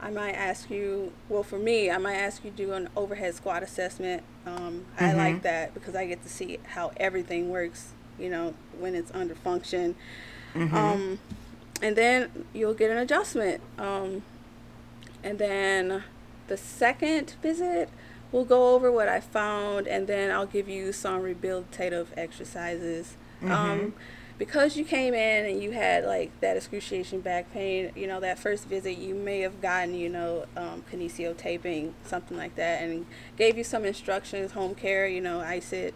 [0.00, 3.34] I might ask you, well, for me, I might ask you to do an overhead
[3.34, 4.22] squat assessment.
[4.46, 5.42] Um, I like mm-hmm.
[5.42, 9.96] that because I get to see how everything works, you know, when it's under function.
[10.54, 10.76] Mm-hmm.
[10.76, 11.18] Um,
[11.82, 13.60] and then you'll get an adjustment.
[13.76, 14.22] Um,
[15.22, 16.04] and then
[16.48, 17.88] the second visit,
[18.32, 23.16] we'll go over what I found, and then I'll give you some rehabilitative exercises.
[23.42, 23.52] Mm-hmm.
[23.52, 23.94] Um,
[24.38, 28.38] because you came in and you had like that excruciation back pain, you know, that
[28.38, 33.04] first visit, you may have gotten, you know, um, kinesio taping, something like that, and
[33.36, 35.92] gave you some instructions, home care, you know, ice it,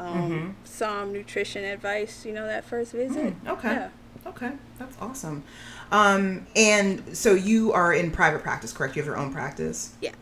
[0.00, 0.50] um, mm-hmm.
[0.64, 3.42] some nutrition advice, you know, that first visit.
[3.44, 3.72] Mm, okay.
[3.72, 3.88] Yeah.
[4.26, 4.52] Okay.
[4.78, 5.44] That's awesome.
[5.92, 8.96] Um, and so you are in private practice, correct?
[8.96, 9.94] You have your own practice?
[10.00, 10.12] Yeah.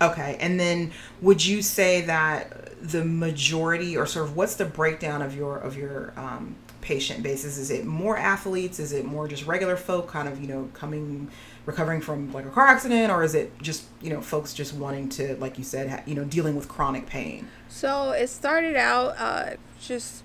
[0.00, 0.36] Okay.
[0.40, 5.34] And then would you say that the majority or sort of what's the breakdown of
[5.34, 7.56] your of your um, patient basis?
[7.56, 8.78] Is it more athletes?
[8.78, 11.30] Is it more just regular folk kind of, you know, coming
[11.64, 15.08] recovering from like a car accident or is it just, you know, folks just wanting
[15.10, 17.48] to like you said, ha- you know, dealing with chronic pain?
[17.68, 20.23] So it started out uh, just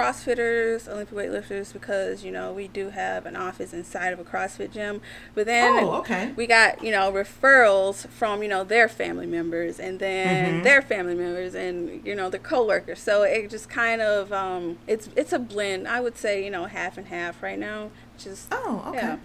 [0.00, 4.72] CrossFitters, Olympic weightlifters, because you know we do have an office inside of a CrossFit
[4.72, 5.00] gym.
[5.34, 6.32] But then oh, okay.
[6.36, 10.62] we got you know referrals from you know their family members, and then mm-hmm.
[10.62, 13.00] their family members, and you know their coworkers.
[13.00, 15.86] So it just kind of um, it's it's a blend.
[15.86, 17.90] I would say you know half and half right now.
[18.18, 19.18] Just oh okay, yeah.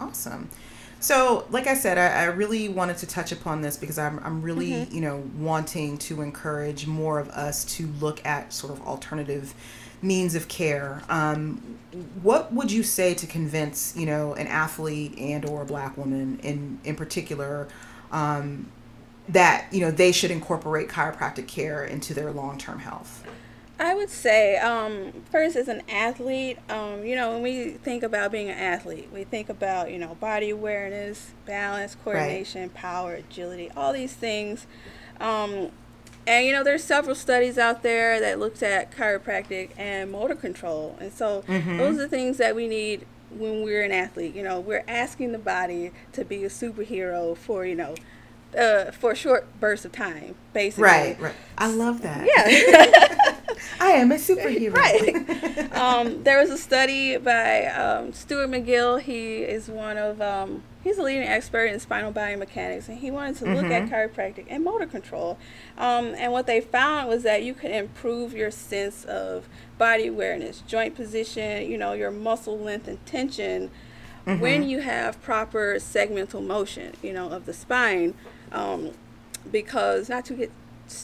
[0.00, 0.50] awesome.
[1.02, 4.42] So, like I said, I, I, really wanted to touch upon this because I'm, I'm
[4.42, 4.94] really, mm-hmm.
[4.94, 9.54] you know, wanting to encourage more of us to look at sort of alternative
[10.02, 11.02] means of care.
[11.08, 11.78] Um,
[12.22, 16.38] what would you say to convince you know an athlete and or a black woman
[16.42, 17.68] in in particular
[18.12, 18.70] um,
[19.28, 23.24] that you know they should incorporate chiropractic care into their long term health?
[23.80, 28.30] I would say, um, first, as an athlete, um, you know, when we think about
[28.30, 32.74] being an athlete, we think about, you know, body awareness, balance, coordination, right.
[32.74, 34.66] power, agility, all these things.
[35.18, 35.70] Um,
[36.30, 40.96] and you know, there's several studies out there that looked at chiropractic and motor control.
[41.00, 41.76] And so mm-hmm.
[41.76, 44.36] those are the things that we need when we're an athlete.
[44.36, 47.96] You know, we're asking the body to be a superhero for, you know,
[48.56, 50.84] uh, for a short bursts of time, basically.
[50.84, 51.34] Right, right.
[51.58, 52.24] I love that.
[52.24, 53.36] Yeah.
[53.80, 54.72] I am a superhero.
[54.72, 55.72] Right.
[55.74, 59.00] um, there was a study by um, Stuart McGill.
[59.00, 63.36] He is one of um, he's a leading expert in spinal biomechanics, and he wanted
[63.36, 63.54] to mm-hmm.
[63.54, 63.94] look at mm-hmm.
[63.94, 65.38] chiropractic and motor control.
[65.76, 70.62] Um, and what they found was that you could improve your sense of body awareness,
[70.66, 73.70] joint position, you know, your muscle length and tension.
[74.26, 74.40] Mm-hmm.
[74.40, 78.14] When you have proper segmental motion, you know, of the spine,
[78.52, 78.92] um,
[79.50, 80.52] because not to get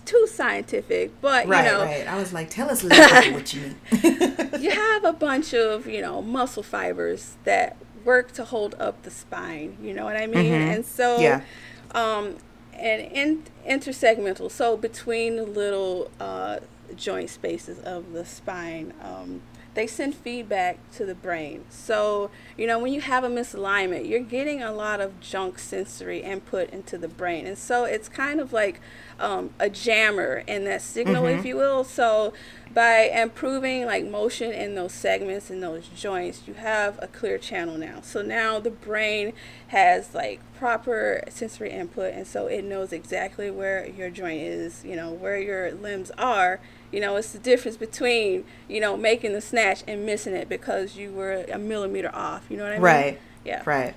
[0.04, 2.06] too scientific, but right, you know, right.
[2.06, 4.50] I was like, tell us a little bit what you mean.
[4.60, 7.76] you have a bunch of you know muscle fibers that
[8.06, 9.76] work to hold up the spine.
[9.82, 10.52] You know what I mean?
[10.52, 10.70] Mm-hmm.
[10.70, 11.42] And so, yeah.
[11.90, 12.36] Um,
[12.72, 16.60] and in, intersegmental, so between the little uh,
[16.94, 18.94] joint spaces of the spine.
[19.02, 19.42] Um,
[19.76, 21.66] they send feedback to the brain.
[21.68, 26.22] So, you know, when you have a misalignment, you're getting a lot of junk sensory
[26.22, 27.46] input into the brain.
[27.46, 28.80] And so it's kind of like
[29.20, 31.38] um, a jammer in that signal, mm-hmm.
[31.38, 31.84] if you will.
[31.84, 32.32] So,
[32.76, 37.78] by improving like motion in those segments and those joints, you have a clear channel
[37.78, 38.02] now.
[38.02, 39.32] So now the brain
[39.68, 44.94] has like proper sensory input, and so it knows exactly where your joint is, you
[44.94, 46.60] know, where your limbs are.
[46.92, 50.96] You know, it's the difference between, you know, making the snatch and missing it because
[50.96, 52.44] you were a millimeter off.
[52.50, 52.82] You know what I mean?
[52.82, 53.20] Right.
[53.42, 53.62] Yeah.
[53.64, 53.94] Right.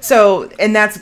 [0.00, 0.98] So, and that's,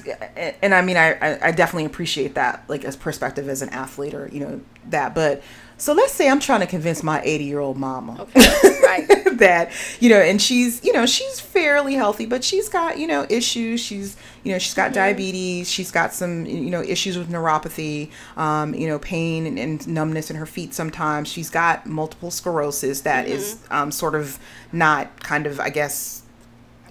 [0.61, 4.29] and I mean, I, I definitely appreciate that, like, as perspective as an athlete or,
[4.33, 5.15] you know, that.
[5.15, 5.43] But
[5.79, 9.09] so let's say I'm trying to convince my 80 year old mama okay, right.
[9.39, 13.27] that, you know, and she's, you know, she's fairly healthy, but she's got, you know,
[13.29, 13.81] issues.
[13.81, 14.95] She's, you know, she's got mm-hmm.
[14.95, 15.71] diabetes.
[15.71, 20.31] She's got some, you know, issues with neuropathy, um, you know, pain and, and, numbness
[20.31, 21.29] in her feet sometimes.
[21.29, 23.35] She's got multiple sclerosis that mm-hmm.
[23.35, 24.39] is um, sort of
[24.73, 26.23] not kind of, I guess,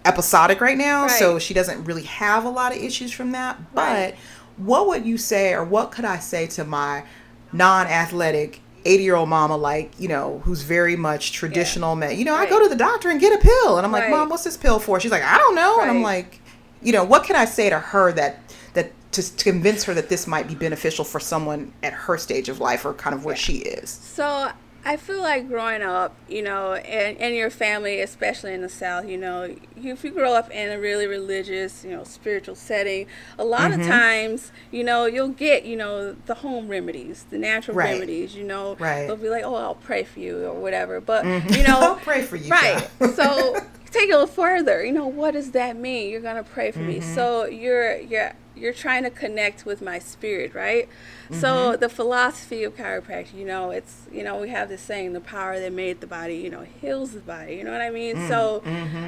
[0.05, 1.03] episodic right now.
[1.03, 1.11] Right.
[1.11, 3.73] So she doesn't really have a lot of issues from that.
[3.73, 4.15] But right.
[4.57, 7.03] what would you say, or what could I say to my
[7.51, 12.11] non athletic 80 year old mama like you know who's very much traditional yeah.
[12.11, 12.47] you know right.
[12.47, 14.11] i go to the doctor and get a pill and i'm like right.
[14.11, 15.87] mom what's this pill for she's like i don't know right.
[15.87, 16.39] and i'm like
[16.81, 18.39] you know what can i say to her that
[18.73, 22.47] that to, to convince her that this might be beneficial for someone at her stage
[22.47, 23.41] of life or kind of where yeah.
[23.41, 24.51] she is so
[24.87, 29.09] I feel like growing up, you know, in, in your family, especially in the South,
[29.09, 29.43] you know,
[29.75, 33.07] you, if you grow up in a really religious, you know, spiritual setting,
[33.39, 33.81] a lot mm-hmm.
[33.81, 37.93] of times, you know, you'll get, you know, the home remedies, the natural right.
[37.93, 38.75] remedies, you know.
[38.75, 39.07] Right.
[39.07, 41.01] They'll be like, oh, I'll pray for you or whatever.
[41.01, 41.53] But, mm-hmm.
[41.53, 41.79] you know.
[41.81, 42.51] I'll pray for you.
[42.51, 42.87] Right.
[43.15, 43.55] so
[43.91, 44.85] take it a little further.
[44.85, 46.11] You know, what does that mean?
[46.11, 46.87] You're going to pray for mm-hmm.
[46.89, 47.01] me.
[47.01, 50.87] So you're, you're, you're trying to connect with my spirit, right?
[51.25, 51.41] Mm-hmm.
[51.41, 55.21] So the philosophy of chiropractic, you know, it's you know we have this saying, the
[55.21, 57.55] power that made the body, you know, heals the body.
[57.55, 58.15] You know what I mean?
[58.15, 58.27] Mm-hmm.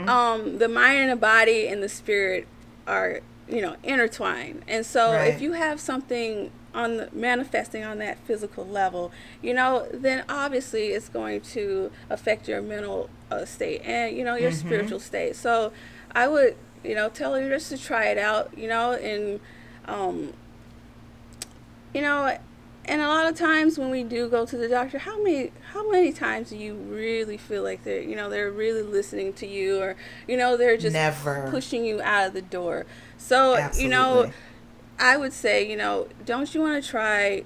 [0.08, 2.48] So um, the mind and the body and the spirit
[2.86, 5.34] are you know intertwined, and so right.
[5.34, 10.89] if you have something on the, manifesting on that physical level, you know, then obviously
[10.89, 14.68] it's going to affect your mental uh, state and you know your mm-hmm.
[14.68, 15.36] spiritual state.
[15.36, 15.72] So
[16.12, 19.40] I would you know tell her just to try it out, you know, and
[19.86, 20.34] um,
[21.94, 22.38] you know,
[22.86, 25.90] and a lot of times when we do go to the doctor, how many how
[25.90, 29.80] many times do you really feel like they're you know they're really listening to you
[29.80, 29.96] or
[30.28, 31.48] you know they're just Never.
[31.50, 32.86] pushing you out of the door.
[33.18, 33.84] So Absolutely.
[33.84, 34.32] you know,
[35.00, 37.44] I would say you know don't you want to try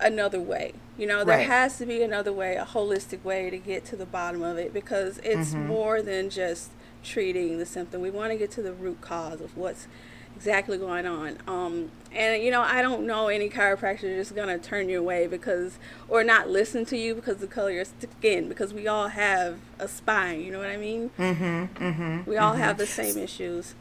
[0.00, 0.74] another way?
[0.96, 1.46] You know, there right.
[1.46, 4.72] has to be another way, a holistic way to get to the bottom of it
[4.72, 5.66] because it's mm-hmm.
[5.66, 6.70] more than just
[7.02, 8.00] treating the symptom.
[8.00, 9.88] We want to get to the root cause of what's
[10.36, 11.38] exactly going on.
[11.46, 15.78] Um, and you know, I don't know any chiropractor just gonna turn you away because,
[16.08, 18.48] or not listen to you because of the color of your skin.
[18.48, 20.40] Because we all have a spine.
[20.40, 21.10] You know what I mean?
[21.18, 21.84] Mm-hmm.
[21.84, 22.30] Mm-hmm.
[22.30, 22.62] We all mm-hmm.
[22.62, 23.74] have the same issues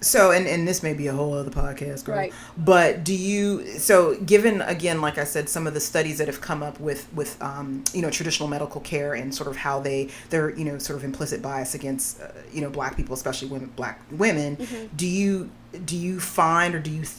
[0.00, 2.32] so and, and this may be a whole other podcast girl, right.
[2.56, 6.40] But do you so given again like i said some of the studies that have
[6.40, 10.08] come up with with um, you know traditional medical care and sort of how they
[10.30, 13.70] they're you know sort of implicit bias against uh, you know black people especially women
[13.76, 14.96] black women mm-hmm.
[14.96, 15.50] do you
[15.84, 17.12] do you find or do you th-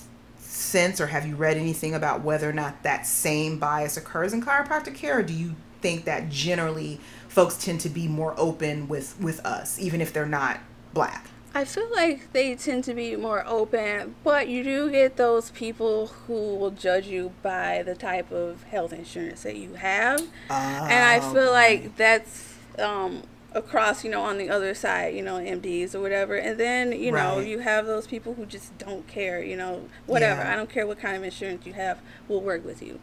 [0.59, 4.41] sense or have you read anything about whether or not that same bias occurs in
[4.41, 5.19] chiropractic care?
[5.19, 9.79] Or do you think that generally folks tend to be more open with with us
[9.79, 10.59] even if they're not
[10.93, 15.49] black I feel like they tend to be more open, but you do get those
[15.49, 20.21] people who will judge you by the type of health insurance that you have.
[20.49, 21.51] and I feel okay.
[21.51, 23.23] like that's um,
[23.53, 26.35] across, you know, on the other side, you know, MDs or whatever.
[26.35, 27.23] And then, you right.
[27.23, 30.41] know, you have those people who just don't care, you know, whatever.
[30.41, 30.53] Yeah.
[30.53, 32.99] I don't care what kind of insurance you have, we'll work with you.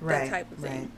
[0.00, 0.24] Right.
[0.24, 0.92] That type of thing.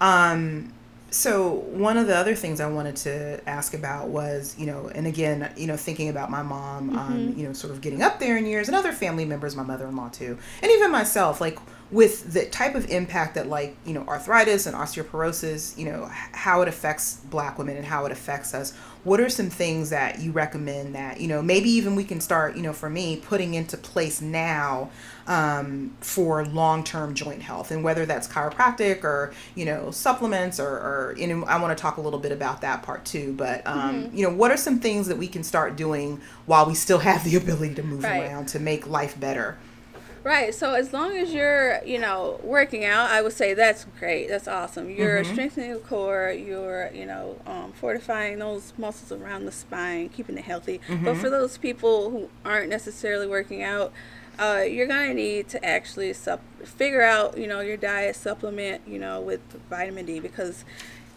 [0.00, 0.32] Right.
[0.32, 0.72] Um,
[1.14, 5.06] so one of the other things I wanted to ask about was, you know, and
[5.06, 7.12] again, you know, thinking about my mom, um, mm-hmm.
[7.12, 9.62] um, you know, sort of getting up there in years, and other family members, my
[9.62, 11.56] mother-in-law too, and even myself, like
[11.90, 16.62] with the type of impact that like you know arthritis and osteoporosis you know how
[16.62, 18.74] it affects black women and how it affects us
[19.04, 22.56] what are some things that you recommend that you know maybe even we can start
[22.56, 24.90] you know for me putting into place now
[25.26, 31.14] um, for long-term joint health and whether that's chiropractic or you know supplements or, or
[31.18, 34.04] you know i want to talk a little bit about that part too but um,
[34.04, 34.16] mm-hmm.
[34.16, 37.24] you know what are some things that we can start doing while we still have
[37.24, 38.22] the ability to move right.
[38.22, 39.58] around to make life better
[40.24, 40.54] Right.
[40.54, 44.26] So as long as you're, you know, working out, I would say that's great.
[44.28, 44.88] That's awesome.
[44.88, 45.32] You're mm-hmm.
[45.34, 46.30] strengthening the core.
[46.30, 50.80] You're, you know, um, fortifying those muscles around the spine, keeping it healthy.
[50.88, 51.04] Mm-hmm.
[51.04, 53.92] But for those people who aren't necessarily working out,
[54.38, 58.98] uh, you're gonna need to actually sup- figure out, you know, your diet supplement, you
[58.98, 60.64] know, with vitamin D because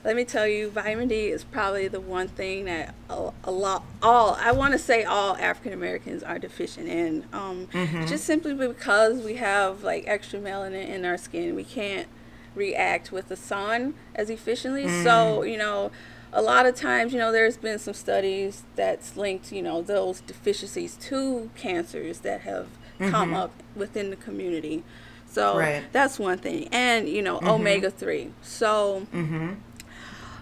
[0.04, 3.84] let me tell you, vitamin D is probably the one thing that a, a lot,
[4.02, 7.26] all I want to say, all African Americans are deficient in.
[7.34, 8.06] Um, mm-hmm.
[8.06, 12.08] Just simply because we have like extra melanin in our skin, we can't
[12.56, 14.86] react with the sun as efficiently.
[14.86, 15.04] Mm.
[15.04, 15.91] So you know,
[16.34, 20.22] a lot of times, you know, there's been some studies that's linked, you know, those
[20.22, 22.68] deficiencies to cancers that have
[23.00, 23.10] mm-hmm.
[23.10, 24.84] come up within the community.
[25.30, 25.84] So right.
[25.91, 26.68] that's one thing.
[26.72, 27.48] And, you know, mm-hmm.
[27.48, 28.32] omega 3.
[28.41, 29.54] So mm-hmm.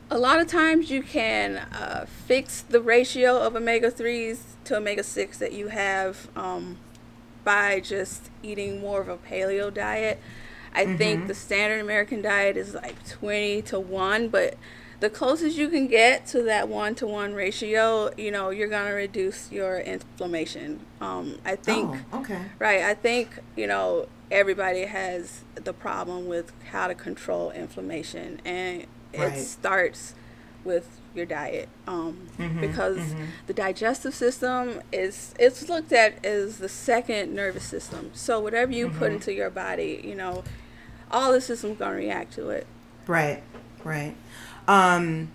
[0.09, 5.03] A lot of times you can uh, fix the ratio of omega 3s to omega
[5.03, 6.77] 6 that you have um,
[7.43, 10.19] by just eating more of a paleo diet.
[10.73, 11.27] I think mm-hmm.
[11.27, 14.57] the standard American diet is like 20 to 1, but
[14.99, 18.93] the closest you can get to that one to one ratio, you know, you're gonna
[18.93, 20.79] reduce your inflammation.
[21.01, 21.97] Um, I think.
[22.11, 22.41] Oh, okay.
[22.59, 22.81] Right.
[22.81, 28.87] I think you know everybody has the problem with how to control inflammation, and
[29.17, 29.37] right.
[29.37, 30.13] it starts
[30.63, 33.25] with your diet um, mm-hmm, because mm-hmm.
[33.47, 38.87] the digestive system is it's looked at as the second nervous system so whatever you
[38.87, 38.99] mm-hmm.
[38.99, 40.43] put into your body you know
[41.11, 42.67] all the systems going to react to it
[43.07, 43.41] right
[43.83, 44.15] right
[44.67, 45.29] um,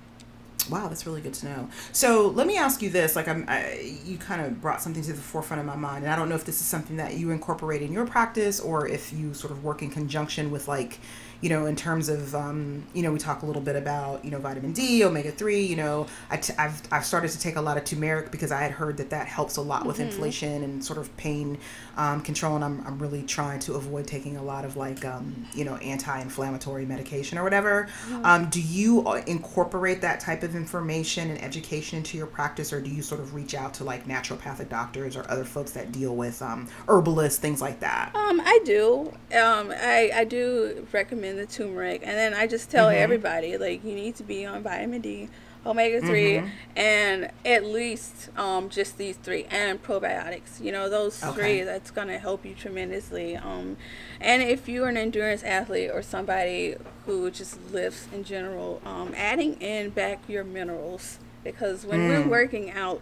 [0.68, 1.68] wow, that's really good to know.
[1.92, 5.12] So let me ask you this: like, I'm, I, you kind of brought something to
[5.12, 7.30] the forefront of my mind, and I don't know if this is something that you
[7.30, 10.98] incorporate in your practice or if you sort of work in conjunction with like
[11.40, 14.30] you know, in terms of, um, you know, we talk a little bit about, you
[14.30, 17.60] know, vitamin D, omega 3, you know, i t- I've, I've started to take a
[17.60, 20.08] lot of turmeric because I had heard that that helps a lot with mm-hmm.
[20.08, 21.58] inflation and sort of pain
[21.96, 22.56] um, control.
[22.56, 25.76] And I'm, I'm really trying to avoid taking a lot of like, um, you know,
[25.76, 27.88] anti-inflammatory medication or whatever.
[28.08, 28.26] Mm-hmm.
[28.26, 32.82] Um, do you uh, incorporate that type of information and education into your practice or
[32.82, 36.14] do you sort of reach out to like naturopathic doctors or other folks that deal
[36.14, 38.14] with um, herbalists, things like that?
[38.14, 39.12] Um, I do.
[39.34, 43.02] Um, I, I do recommend the turmeric, and then I just tell mm-hmm.
[43.02, 45.28] everybody like you need to be on vitamin D,
[45.66, 46.46] omega 3 mm-hmm.
[46.76, 50.60] and at least um, just these three and probiotics.
[50.60, 51.34] You know those okay.
[51.34, 53.36] three that's gonna help you tremendously.
[53.36, 53.76] Um,
[54.20, 56.76] and if you're an endurance athlete or somebody
[57.06, 62.08] who just lifts in general, um, adding in back your minerals because when mm.
[62.08, 63.00] we're working out,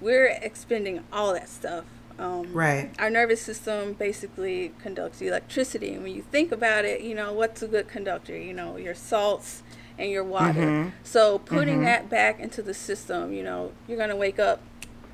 [0.00, 1.84] we're expending all that stuff
[2.18, 2.90] um, right.
[2.98, 7.62] Our nervous system basically conducts electricity, and when you think about it, you know what's
[7.62, 8.36] a good conductor?
[8.36, 9.62] You know your salts
[9.98, 10.60] and your water.
[10.60, 10.90] Mm-hmm.
[11.04, 11.84] So putting mm-hmm.
[11.84, 14.60] that back into the system, you know, you're gonna wake up.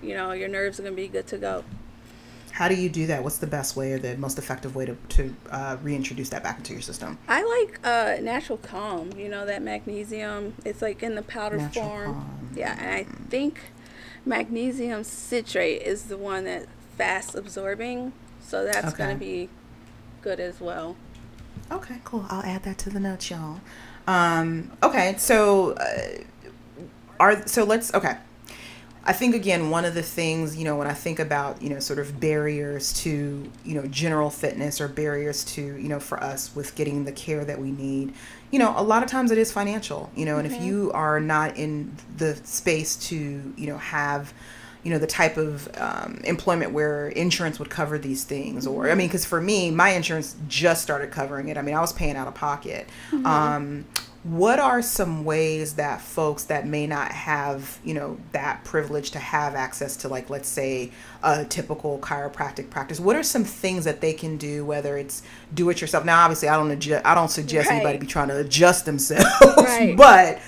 [0.02, 1.64] You know, your nerves are gonna be good to go.
[2.52, 3.24] How do you do that?
[3.24, 6.58] What's the best way or the most effective way to, to uh, reintroduce that back
[6.58, 7.18] into your system?
[7.26, 9.10] I like uh, natural calm.
[9.16, 10.54] You know that magnesium.
[10.64, 12.14] It's like in the powder natural form.
[12.14, 12.50] Calm.
[12.54, 13.60] Yeah, and I think
[14.24, 16.66] magnesium citrate is the one that
[16.96, 18.96] fast absorbing, so that's okay.
[18.96, 19.48] going to be
[20.22, 20.96] good as well.
[21.70, 22.26] Okay, cool.
[22.28, 23.60] I'll add that to the notes, y'all.
[24.06, 26.22] Um, okay, so uh,
[27.18, 28.16] are so let's okay.
[29.06, 31.78] I think again one of the things you know when I think about you know
[31.78, 36.54] sort of barriers to you know general fitness or barriers to you know for us
[36.54, 38.14] with getting the care that we need,
[38.50, 40.10] you know a lot of times it is financial.
[40.14, 40.60] You know, and mm-hmm.
[40.60, 44.32] if you are not in the space to you know have
[44.84, 48.94] you know the type of um, employment where insurance would cover these things or i
[48.94, 52.16] mean because for me my insurance just started covering it i mean i was paying
[52.16, 53.26] out of pocket mm-hmm.
[53.26, 53.84] um,
[54.24, 59.18] what are some ways that folks that may not have you know that privilege to
[59.18, 60.90] have access to like let's say
[61.22, 65.22] a typical chiropractic practice what are some things that they can do whether it's
[65.52, 67.76] do it yourself now obviously i don't adjust, i don't suggest right.
[67.76, 69.26] anybody be trying to adjust themselves
[69.58, 69.94] right.
[69.96, 70.40] but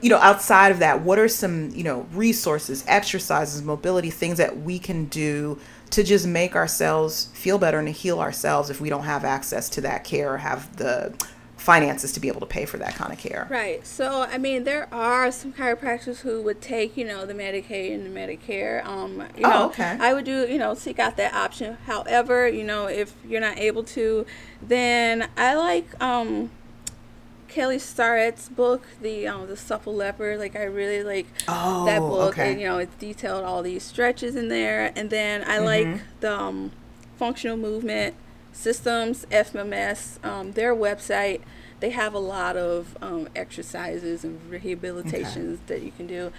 [0.00, 4.58] you know, outside of that, what are some, you know, resources, exercises, mobility, things that
[4.58, 5.58] we can do
[5.90, 9.68] to just make ourselves feel better and to heal ourselves if we don't have access
[9.70, 11.12] to that care or have the
[11.56, 13.46] finances to be able to pay for that kind of care.
[13.50, 13.86] Right.
[13.86, 18.06] So, I mean, there are some chiropractors who would take, you know, the Medicaid and
[18.06, 18.84] the Medicare.
[18.86, 19.98] Um, you oh, know, okay.
[20.00, 21.76] I would do, you know, seek out that option.
[21.86, 24.24] However, you know, if you're not able to,
[24.62, 26.50] then I like um,
[27.48, 30.38] Kelly Starrett's book, the um, the Supple Leopard.
[30.38, 32.52] Like I really like oh, that book, okay.
[32.52, 34.92] and you know it detailed all these stretches in there.
[34.94, 35.64] And then I mm-hmm.
[35.92, 36.72] like the um,
[37.16, 38.14] Functional Movement
[38.52, 40.24] Systems (FMS).
[40.24, 41.40] Um, their website.
[41.80, 45.62] They have a lot of um, exercises and rehabilitations okay.
[45.68, 46.32] that you can do.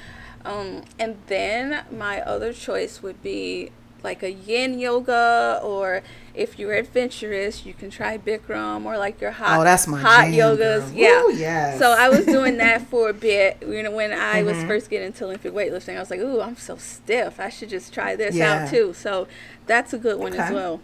[0.43, 3.72] Um, and then my other choice would be
[4.03, 6.01] like a yin yoga or
[6.40, 10.26] if you're adventurous you can try bikram or like your hot oh, that's my hot
[10.26, 10.94] jam, yogas girl.
[10.94, 11.78] yeah Ooh, yes.
[11.78, 14.48] so i was doing that for a bit you know when i mm-hmm.
[14.48, 17.68] was first getting into olympic weightlifting i was like ooh i'm so stiff i should
[17.68, 18.64] just try this yeah.
[18.64, 19.28] out too so
[19.68, 20.42] that's a good one okay.
[20.42, 20.80] as well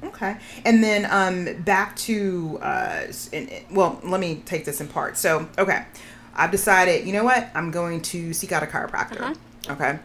[0.00, 0.36] Okay.
[0.64, 5.16] And then um, back to, uh, in, well, let me take this in part.
[5.16, 5.86] So, okay,
[6.36, 7.48] I've decided, you know what?
[7.52, 9.20] I'm going to seek out a chiropractor.
[9.20, 9.72] Uh-huh.
[9.72, 9.98] Okay.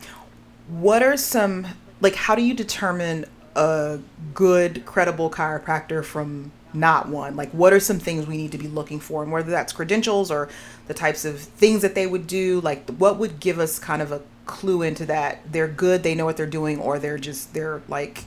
[0.67, 1.67] What are some,
[2.01, 3.99] like, how do you determine a
[4.33, 7.35] good, credible chiropractor from not one?
[7.35, 9.23] Like, what are some things we need to be looking for?
[9.23, 10.49] And whether that's credentials or
[10.87, 14.11] the types of things that they would do, like, what would give us kind of
[14.11, 17.81] a clue into that they're good, they know what they're doing, or they're just, they're
[17.87, 18.25] like,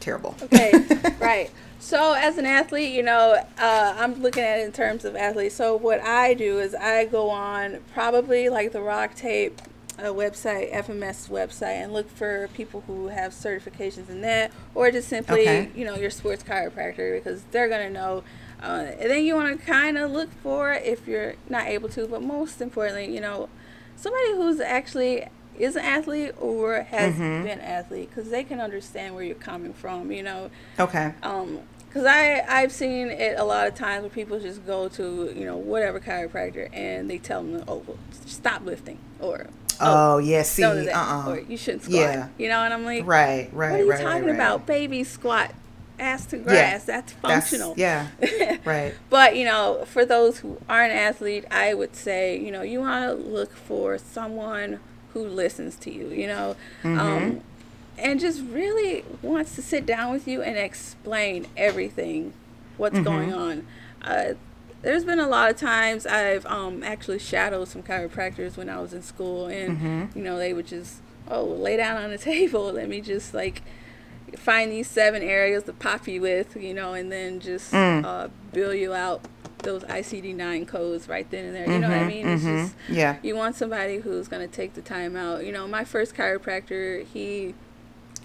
[0.00, 0.34] terrible.
[0.42, 0.72] Okay,
[1.18, 1.50] right.
[1.80, 5.54] So as an athlete, you know, uh, I'm looking at it in terms of athletes.
[5.54, 9.60] So what I do is I go on probably like the Rock Tape
[10.04, 15.42] website, FMS website, and look for people who have certifications in that, or just simply,
[15.42, 15.70] okay.
[15.74, 18.22] you know, your sports chiropractor because they're gonna know.
[18.60, 22.08] Uh, and then you want to kind of look for if you're not able to,
[22.08, 23.48] but most importantly, you know,
[23.94, 25.24] somebody who's actually
[25.58, 27.42] is an athlete or has mm-hmm.
[27.42, 31.58] been an athlete because they can understand where you're coming from you know okay um
[31.88, 35.44] because i i've seen it a lot of times where people just go to you
[35.44, 39.48] know whatever chiropractor and they tell them oh well, stop lifting or
[39.80, 41.30] oh, oh yeah see uh-uh.
[41.30, 42.28] or you shouldn't squat yeah.
[42.38, 45.04] you know and i'm like right right what are you right, talking right, about baby
[45.04, 45.52] squat
[46.00, 46.54] ass to grass.
[46.56, 47.74] Yeah, that's functional.
[47.74, 48.56] That's, yeah.
[48.64, 48.94] right.
[49.10, 53.04] But, you know, for those who aren't athlete, I would say, you know, you want
[53.04, 54.80] to look for someone
[55.12, 56.98] who listens to you, you know, mm-hmm.
[56.98, 57.40] um,
[57.96, 62.32] and just really wants to sit down with you and explain everything,
[62.76, 63.04] what's mm-hmm.
[63.04, 63.66] going on.
[64.02, 64.34] Uh,
[64.88, 68.94] there's been a lot of times I've um, actually shadowed some chiropractors when I was
[68.94, 70.18] in school, and mm-hmm.
[70.18, 73.60] you know they would just oh lay down on the table, let me just like
[74.34, 78.02] find these seven areas to pop you with, you know, and then just mm.
[78.02, 79.20] uh, bill you out
[79.58, 81.66] those ICD nine codes right then and there.
[81.66, 82.26] You mm-hmm, know what I mm-hmm, mean?
[82.26, 82.48] Mm-hmm.
[82.48, 83.18] It's just yeah.
[83.22, 85.44] You want somebody who's going to take the time out.
[85.44, 87.54] You know, my first chiropractor, he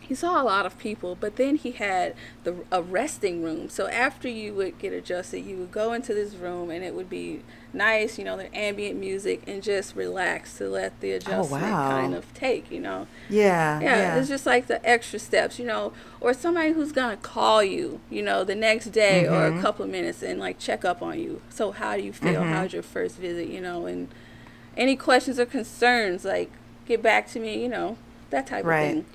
[0.04, 3.70] he saw a lot of people, but then he had the a resting room.
[3.70, 7.10] So after you would get adjusted, you would go into this room, and it would
[7.10, 7.41] be
[7.72, 11.68] nice, you know, the ambient music, and just relax to let the oh, adjustment oh,
[11.68, 11.89] wow.
[11.89, 13.08] kind of take, you know.
[13.30, 14.16] Yeah, yeah, yeah.
[14.18, 18.22] It's just like the extra steps, you know, or somebody who's gonna call you, you
[18.22, 19.34] know, the next day mm-hmm.
[19.34, 19.62] or a mm-hmm.
[19.62, 21.41] couple of minutes and like check up on you.
[21.49, 22.41] So how do you feel?
[22.41, 22.51] Mm-hmm.
[22.51, 23.47] How's your first visit?
[23.47, 24.10] You know, and
[24.76, 26.51] any questions or concerns, like
[26.86, 27.97] get back to me, you know,
[28.30, 28.82] that type right.
[28.82, 29.06] of thing.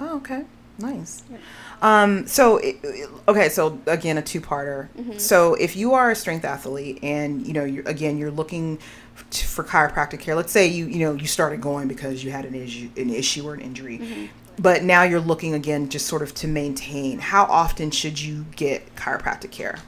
[0.00, 0.44] Oh, okay.
[0.78, 1.24] Nice.
[1.30, 1.38] Yeah.
[1.82, 2.60] Um, so,
[3.26, 4.88] okay, so again, a two-parter.
[4.96, 5.18] Mm-hmm.
[5.18, 8.78] So, if you are a strength athlete and you know, you're, again, you're looking
[9.30, 10.34] for chiropractic care.
[10.34, 13.46] Let's say you you know you started going because you had an issue, an issue
[13.46, 14.26] or an injury, mm-hmm.
[14.58, 17.18] but now you're looking again just sort of to maintain.
[17.18, 19.78] How often should you get chiropractic care?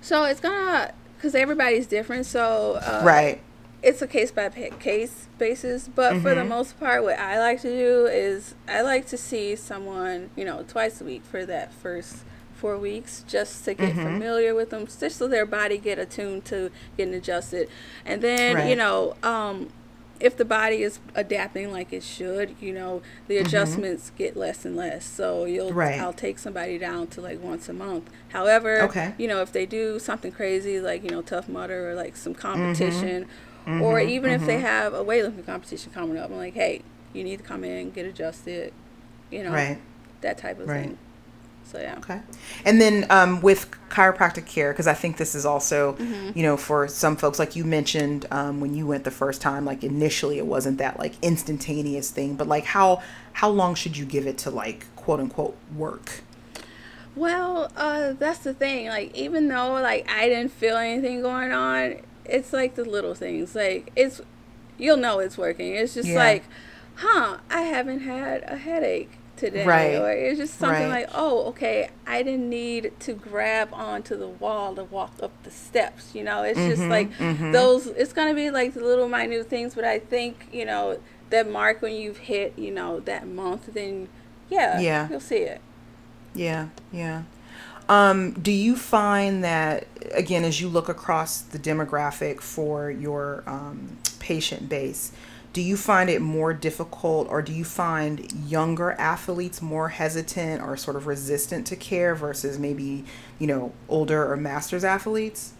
[0.00, 2.26] So it's gonna because everybody's different.
[2.26, 3.40] So uh, right
[3.82, 6.22] it's a case by case basis, but mm-hmm.
[6.22, 6.48] for the mm-hmm.
[6.48, 10.64] most part, what I like to do is I like to see someone, you know,
[10.66, 12.24] twice a week for that first
[12.54, 14.02] four weeks, just to get mm-hmm.
[14.02, 17.68] familiar with them, just so their body get attuned to getting adjusted,
[18.04, 18.68] and then right.
[18.68, 19.70] you know, um,
[20.18, 23.46] if the body is adapting like it should, you know, the mm-hmm.
[23.46, 24.16] adjustments mm-hmm.
[24.16, 25.04] get less and less.
[25.04, 26.00] So you'll right.
[26.00, 28.10] I'll take somebody down to like once a month.
[28.30, 29.14] However, okay.
[29.18, 32.34] you know, if they do something crazy like, you know, Tough Mudder or like some
[32.34, 34.40] competition mm-hmm Mm-hmm, or even mm-hmm.
[34.40, 34.64] if they mm-hmm.
[34.64, 36.80] have a weightlifting competition coming up, I'm like, hey,
[37.12, 38.72] you need to come in, get adjusted,
[39.30, 39.78] you know, right.
[40.22, 40.86] that type of right.
[40.86, 40.98] thing.
[41.64, 41.98] So yeah.
[41.98, 42.22] Okay.
[42.64, 46.30] And then um, with chiropractic care, because I think this is also, mm-hmm.
[46.34, 49.66] you know, for some folks, like you mentioned um, when you went the first time,
[49.66, 53.02] like initially it wasn't that like instantaneous thing, but like how
[53.34, 56.22] how long should you give it to like quote unquote work?
[57.14, 58.88] Well, uh, that's the thing.
[58.88, 61.96] Like even though like I didn't feel anything going on,
[62.28, 63.54] it's like the little things.
[63.54, 64.20] Like it's
[64.78, 65.74] you'll know it's working.
[65.74, 66.16] It's just yeah.
[66.16, 66.44] like,
[66.96, 69.64] huh, I haven't had a headache today.
[69.64, 69.94] Right.
[69.94, 71.06] Or it's just something right.
[71.06, 75.50] like, oh, okay, I didn't need to grab onto the wall to walk up the
[75.50, 76.14] steps.
[76.14, 77.52] You know, it's mm-hmm, just like mm-hmm.
[77.52, 80.98] those it's gonna be like the little minute things, but I think, you know,
[81.30, 84.08] that mark when you've hit, you know, that month, then
[84.50, 85.08] yeah, yeah.
[85.08, 85.60] you'll see it.
[86.34, 87.22] Yeah, yeah.
[87.88, 93.96] Um, do you find that again, as you look across the demographic for your um,
[94.18, 95.12] patient base,
[95.52, 100.76] do you find it more difficult, or do you find younger athletes more hesitant or
[100.76, 103.04] sort of resistant to care versus maybe
[103.38, 105.54] you know older or masters athletes?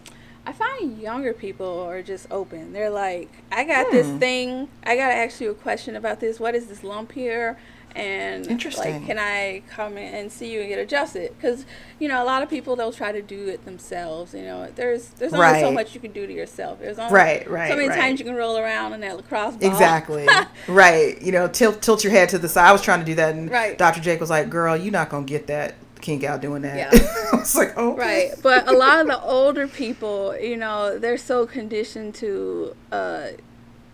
[0.45, 2.73] I find younger people are just open.
[2.73, 3.95] They're like, I got hmm.
[3.95, 4.69] this thing.
[4.83, 6.39] I got to ask you a question about this.
[6.39, 7.57] What is this lump here?
[7.95, 11.65] And like can i come in and see you and get adjusted because
[11.99, 15.09] you know a lot of people they'll try to do it themselves you know there's
[15.11, 15.61] there's only right.
[15.61, 17.97] so much you can do to yourself there's only right right so many right.
[17.97, 20.27] times you can roll around in that lacrosse ball exactly
[20.67, 23.15] right you know tilt tilt your head to the side i was trying to do
[23.15, 23.77] that and right.
[23.77, 26.77] dr jake was like girl you're not gonna get that kink out doing that.
[26.77, 26.91] Yeah.
[27.33, 28.31] I was like, oh, right.
[28.41, 33.27] But a lot of the older people, you know, they're so conditioned to uh,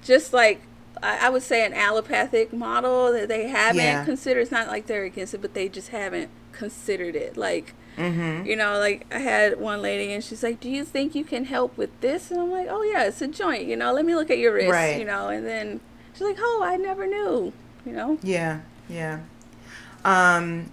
[0.03, 0.61] just like
[1.05, 4.05] I, would say an allopathic model that they haven't yeah.
[4.05, 4.41] considered.
[4.41, 7.37] It's not like they're against it, but they just haven't considered it.
[7.37, 8.45] Like, mm-hmm.
[8.45, 11.45] you know, like I had one lady and she's like, "Do you think you can
[11.45, 13.65] help with this?" And I'm like, "Oh yeah, it's a joint.
[13.65, 14.71] You know, let me look at your wrist.
[14.71, 14.99] Right.
[14.99, 15.79] You know." And then
[16.13, 17.53] she's like, "Oh, I never knew."
[17.85, 18.17] You know.
[18.21, 18.61] Yeah.
[18.89, 19.21] Yeah.
[20.03, 20.71] Um,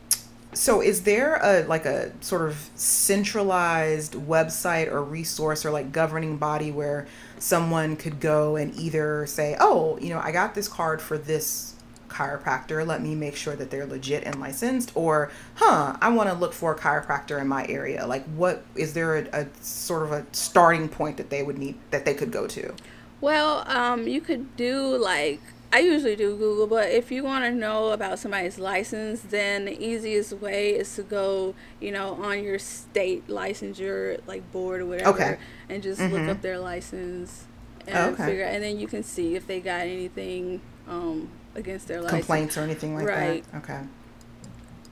[0.55, 6.37] so is there a like a sort of centralized website or resource or like governing
[6.37, 7.07] body where
[7.43, 11.75] someone could go and either say, "Oh, you know, I got this card for this
[12.09, 12.87] chiropractor.
[12.87, 16.53] Let me make sure that they're legit and licensed," or, "Huh, I want to look
[16.53, 20.25] for a chiropractor in my area." Like, what is there a, a sort of a
[20.33, 22.75] starting point that they would need that they could go to?
[23.21, 25.41] Well, um, you could do like
[25.73, 29.83] I usually do Google, but if you want to know about somebody's license, then the
[29.83, 35.11] easiest way is to go, you know, on your state licensure like board or whatever,
[35.11, 35.39] okay.
[35.71, 36.15] and just mm-hmm.
[36.15, 37.47] look up their license
[37.87, 38.27] and oh, okay.
[38.27, 42.59] figure, and then you can see if they got anything um, against their license, complaints
[42.59, 43.53] or anything like right.
[43.53, 43.59] that.
[43.63, 43.81] Okay.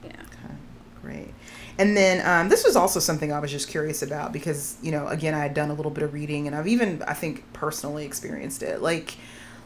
[0.03, 0.09] Yeah.
[0.09, 0.55] Okay.
[1.03, 1.33] Great.
[1.77, 5.07] And then um, this was also something I was just curious about because you know,
[5.07, 8.03] again, I had done a little bit of reading, and I've even I think personally
[8.03, 9.17] experienced it, like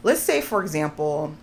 [0.06, 1.34] let's say for example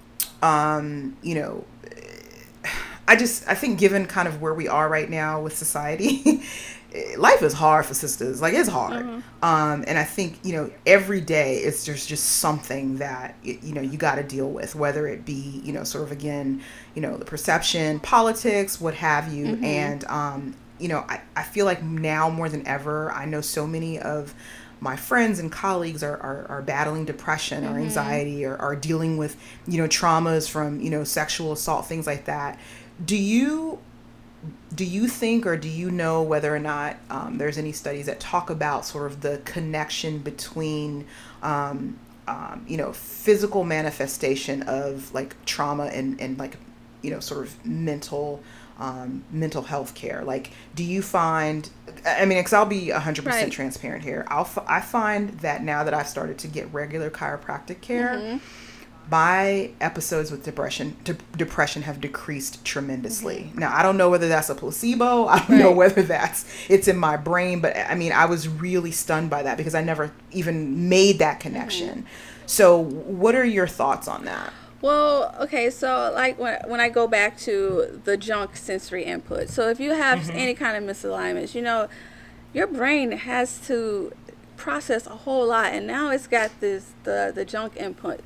[0.42, 1.66] um, you know
[3.08, 6.42] i just i think given kind of where we are right now with society
[7.18, 9.46] life is hard for sisters like it's hard mm-hmm.
[9.46, 13.82] um, and i think you know every day it's just just something that you know
[13.82, 16.62] you got to deal with whether it be you know sort of again
[16.96, 19.66] you know the perception politics what have you mm-hmm.
[19.66, 23.68] and um, you know I, I feel like now more than ever i know so
[23.68, 24.34] many of
[24.84, 27.74] my friends and colleagues are, are, are battling depression mm-hmm.
[27.74, 32.06] or anxiety or are dealing with you know traumas from you know sexual assault things
[32.06, 32.60] like that
[33.04, 33.80] do you
[34.76, 38.20] do you think or do you know whether or not um, there's any studies that
[38.20, 41.08] talk about sort of the connection between
[41.42, 46.58] um, um, you know physical manifestation of like trauma and, and like
[47.02, 48.44] you know sort of mental
[48.80, 50.24] um, mental health care?
[50.24, 51.70] Like, do you find,
[52.06, 53.52] I mean, because I'll be 100% right.
[53.52, 54.26] transparent here.
[54.28, 58.38] I'll, I find that now that I've started to get regular chiropractic care, mm-hmm.
[59.10, 63.48] my episodes with depression de- depression have decreased tremendously.
[63.50, 63.60] Mm-hmm.
[63.60, 65.26] Now, I don't know whether that's a placebo.
[65.28, 65.60] I don't right.
[65.60, 69.44] know whether that's, it's in my brain, but I mean, I was really stunned by
[69.44, 72.00] that because I never even made that connection.
[72.00, 72.08] Mm-hmm.
[72.46, 74.54] So, what are your thoughts on that?
[74.84, 79.70] Well, okay, so like when, when I go back to the junk sensory input, so
[79.70, 80.36] if you have mm-hmm.
[80.36, 81.88] any kind of misalignments, you know,
[82.54, 84.12] your brain has to
[84.58, 88.20] process a whole lot, and now it's got this the the junk input,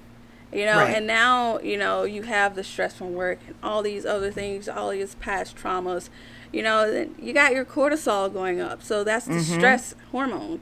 [0.52, 0.96] you know, right.
[0.96, 4.68] and now you know you have the stress from work and all these other things,
[4.68, 6.10] all these past traumas,
[6.52, 9.60] you know, then you got your cortisol going up, so that's the mm-hmm.
[9.60, 10.58] stress hormone.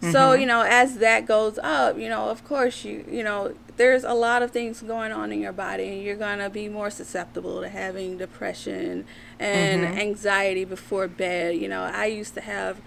[0.00, 0.12] Mm-hmm.
[0.12, 4.04] So you know, as that goes up, you know, of course you you know there's
[4.04, 6.90] a lot of things going on in your body and you're going to be more
[6.90, 9.04] susceptible to having depression
[9.38, 9.98] and mm-hmm.
[9.98, 12.80] anxiety before bed you know i used to have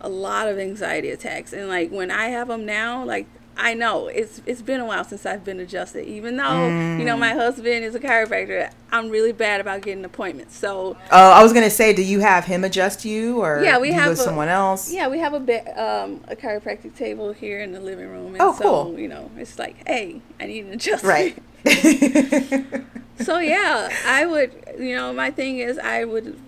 [0.00, 3.26] a lot of anxiety attacks and like when i have them now like
[3.56, 6.06] I know it's it's been a while since I've been adjusted.
[6.06, 6.98] Even though mm.
[6.98, 7.36] you know my mm.
[7.36, 10.56] husband is a chiropractor, I'm really bad about getting appointments.
[10.56, 13.92] So, oh, I was gonna say, do you have him adjust you, or yeah, we
[13.92, 14.92] have a, someone else?
[14.92, 18.34] Yeah, we have a bit um, a chiropractic table here in the living room.
[18.34, 18.84] And oh, cool.
[18.92, 21.04] So, you know, it's like, hey, I need an adjustment.
[21.04, 21.38] Right.
[23.20, 24.52] so yeah, I would.
[24.78, 26.40] You know, my thing is, I would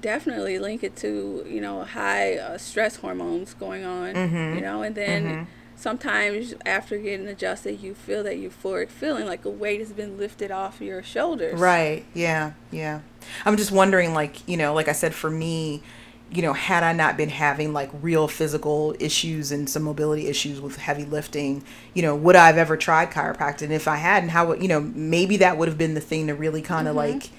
[0.00, 4.14] definitely link it to you know high uh, stress hormones going on.
[4.14, 4.56] Mm-hmm.
[4.56, 5.24] You know, and then.
[5.24, 5.44] Mm-hmm
[5.80, 10.50] sometimes after getting adjusted, you feel that euphoric feeling like a weight has been lifted
[10.50, 11.58] off your shoulders.
[11.58, 12.04] Right.
[12.12, 12.52] Yeah.
[12.70, 13.00] Yeah.
[13.44, 15.82] I'm just wondering, like, you know, like I said, for me,
[16.30, 20.60] you know, had I not been having like real physical issues and some mobility issues
[20.60, 21.64] with heavy lifting,
[21.94, 23.62] you know, would I have ever tried chiropractic?
[23.62, 26.28] And if I hadn't, how would, you know, maybe that would have been the thing
[26.28, 27.14] to really kind of mm-hmm.
[27.14, 27.30] like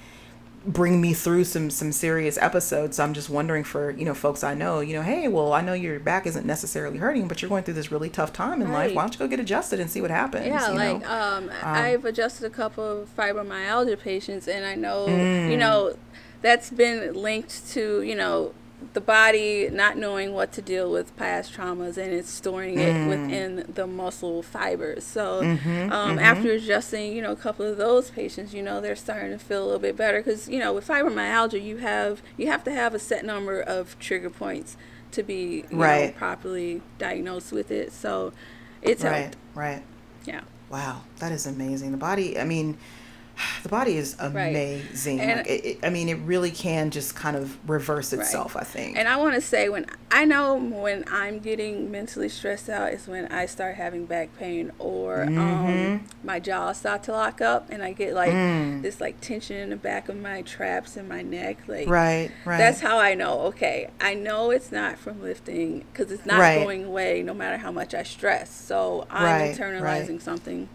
[0.66, 2.98] bring me through some some serious episodes.
[2.98, 5.62] So I'm just wondering for you know folks I know, you know, hey, well, I
[5.62, 8.70] know your back isn't necessarily hurting, but you're going through this really tough time in
[8.70, 8.88] right.
[8.88, 8.96] life.
[8.96, 10.46] Why don't you go get adjusted and see what happens?
[10.46, 15.50] Yeah, like um, um, I've adjusted a couple of fibromyalgia patients, and I know mm.
[15.50, 15.98] you know
[16.42, 18.54] that's been linked to you know
[18.94, 23.08] the body not knowing what to deal with past traumas and it's storing it mm.
[23.08, 25.04] within the muscle fibers.
[25.04, 26.20] So mm-hmm, um, mm-hmm.
[26.20, 29.64] after adjusting, you know, a couple of those patients, you know, they're starting to feel
[29.64, 32.94] a little bit better because you know with fibromyalgia, you have you have to have
[32.94, 34.78] a set number of trigger points
[35.12, 36.14] to be right.
[36.14, 37.92] know, properly diagnosed with it.
[37.92, 38.34] So
[38.82, 39.38] it's right, helped.
[39.56, 39.84] right.
[40.26, 40.42] Yeah.
[40.70, 41.92] Wow, that is amazing.
[41.92, 42.40] The body.
[42.40, 42.78] I mean
[43.64, 45.20] the body is amazing.
[45.20, 45.38] Right.
[45.38, 48.56] Like it, it, I mean, it really can just kind of reverse itself.
[48.56, 48.62] Right.
[48.62, 48.98] I think.
[48.98, 53.08] And I want to say when I know when I'm getting mentally stressed out is
[53.08, 55.94] when I start having back pain or um, mm-hmm.
[55.94, 58.82] um, my jaw start to lock up and I get like mm.
[58.82, 61.58] this like tension in the back of my traps and my neck.
[61.68, 62.58] Like right, right.
[62.58, 63.42] That's how I know.
[63.42, 66.64] Okay, I know it's not from lifting because it's not right.
[66.64, 68.54] going away no matter how much I stress.
[68.54, 70.68] So I'm internalizing something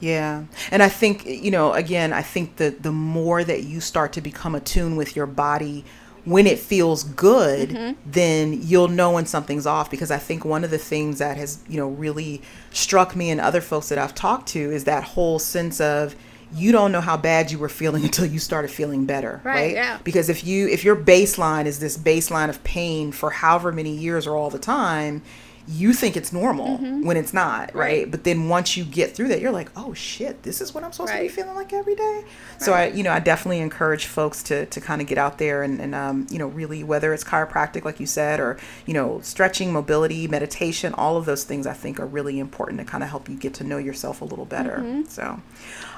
[0.00, 0.44] yeah.
[0.70, 4.20] And I think, you know, again, I think that the more that you start to
[4.20, 5.84] become attuned with your body
[6.24, 8.10] when it feels good, mm-hmm.
[8.10, 9.90] then you'll know when something's off.
[9.90, 12.42] Because I think one of the things that has, you know, really
[12.72, 16.16] struck me and other folks that I've talked to is that whole sense of,
[16.52, 19.74] you don't know how bad you were feeling until you started feeling better right, right,
[19.74, 23.90] yeah because if you if your baseline is this baseline of pain for however many
[23.90, 25.22] years or all the time
[25.68, 27.04] you think it's normal mm-hmm.
[27.04, 27.74] when it's not, right?
[27.74, 28.10] right?
[28.10, 30.92] But then once you get through that, you're like, oh shit, this is what I'm
[30.92, 31.18] supposed right.
[31.18, 32.22] to be feeling like every day.
[32.24, 32.62] Right.
[32.62, 35.62] So I, you know, I definitely encourage folks to to kind of get out there
[35.62, 39.20] and, and um, you know, really whether it's chiropractic, like you said, or you know,
[39.22, 43.10] stretching, mobility, meditation, all of those things I think are really important to kind of
[43.10, 44.78] help you get to know yourself a little better.
[44.78, 45.04] Mm-hmm.
[45.04, 45.40] So,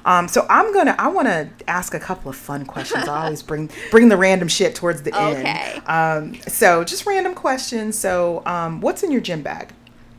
[0.04, 3.08] um, so I'm gonna I want to ask a couple of fun questions.
[3.08, 5.74] I always bring bring the random shit towards the okay.
[5.76, 5.82] end.
[5.88, 7.98] Um, so just random questions.
[7.98, 9.72] So, um, what's in your gym bag?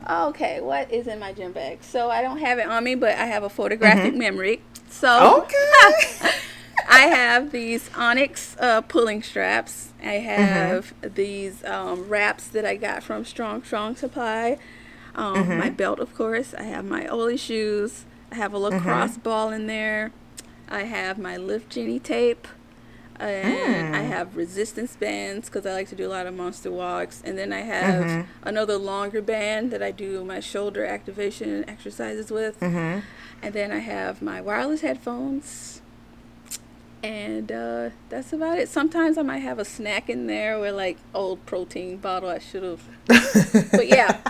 [0.08, 1.82] Okay, what is in my gym bag?
[1.82, 4.18] So I don't have it on me, but I have a photographic mm-hmm.
[4.18, 4.62] memory.
[4.88, 6.30] So okay.
[6.88, 9.92] I have these Onyx uh, pulling straps.
[10.02, 11.14] I have mm-hmm.
[11.14, 14.58] these um, wraps that I got from Strong Strong Supply.
[15.14, 15.58] Um, mm-hmm.
[15.58, 16.54] My belt, of course.
[16.54, 18.04] I have my Oly shoes.
[18.32, 19.20] I have a lacrosse mm-hmm.
[19.20, 20.12] ball in there.
[20.68, 22.46] I have my Lift Genie tape
[23.20, 23.94] and mm.
[23.94, 27.22] I have resistance bands because I like to do a lot of monster walks.
[27.24, 28.48] And then I have mm-hmm.
[28.48, 32.58] another longer band that I do my shoulder activation exercises with.
[32.60, 33.00] Mm-hmm.
[33.42, 35.82] And then I have my wireless headphones.
[37.02, 38.68] And uh, that's about it.
[38.68, 42.28] Sometimes I might have a snack in there or like old protein bottle.
[42.28, 42.82] I should have.
[43.70, 44.20] but yeah.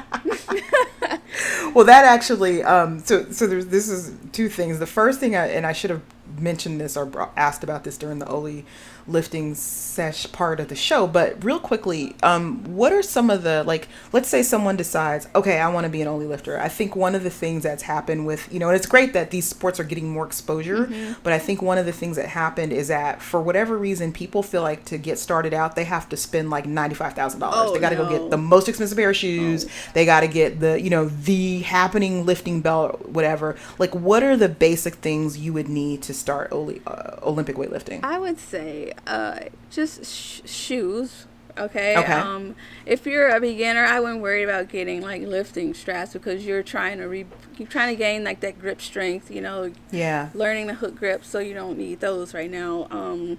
[1.75, 2.63] well, that actually.
[2.63, 4.79] Um, so so there's this is two things.
[4.79, 6.03] The first thing, I, and I should have
[6.39, 8.65] mentioned this or asked about this during the Oly
[9.11, 13.63] lifting sesh part of the show but real quickly um, what are some of the
[13.65, 16.95] like let's say someone decides okay i want to be an Oly lifter i think
[16.95, 19.81] one of the things that's happened with you know and it's great that these sports
[19.81, 21.13] are getting more exposure mm-hmm.
[21.23, 24.43] but i think one of the things that happened is that for whatever reason people
[24.43, 27.91] feel like to get started out they have to spend like $95000 oh, they got
[27.91, 28.05] to no.
[28.05, 29.91] go get the most expensive pair of shoes oh.
[29.95, 34.37] they got to get the you know the happening lifting belt whatever like what are
[34.37, 38.93] the basic things you would need to start Oly, uh, olympic weightlifting i would say
[39.07, 39.41] uh,
[39.71, 41.27] just sh- shoes.
[41.59, 41.97] Okay.
[41.97, 42.13] Okay.
[42.13, 42.55] Um,
[42.87, 46.99] if you're a beginner, I wouldn't worry about getting like lifting straps because you're trying
[46.99, 47.27] to re-
[47.59, 49.31] you're trying to gain like that grip strength.
[49.31, 49.73] You know.
[49.91, 50.31] Yeah.
[50.35, 52.87] Learning the hook grip, so you don't need those right now.
[52.91, 53.39] Um,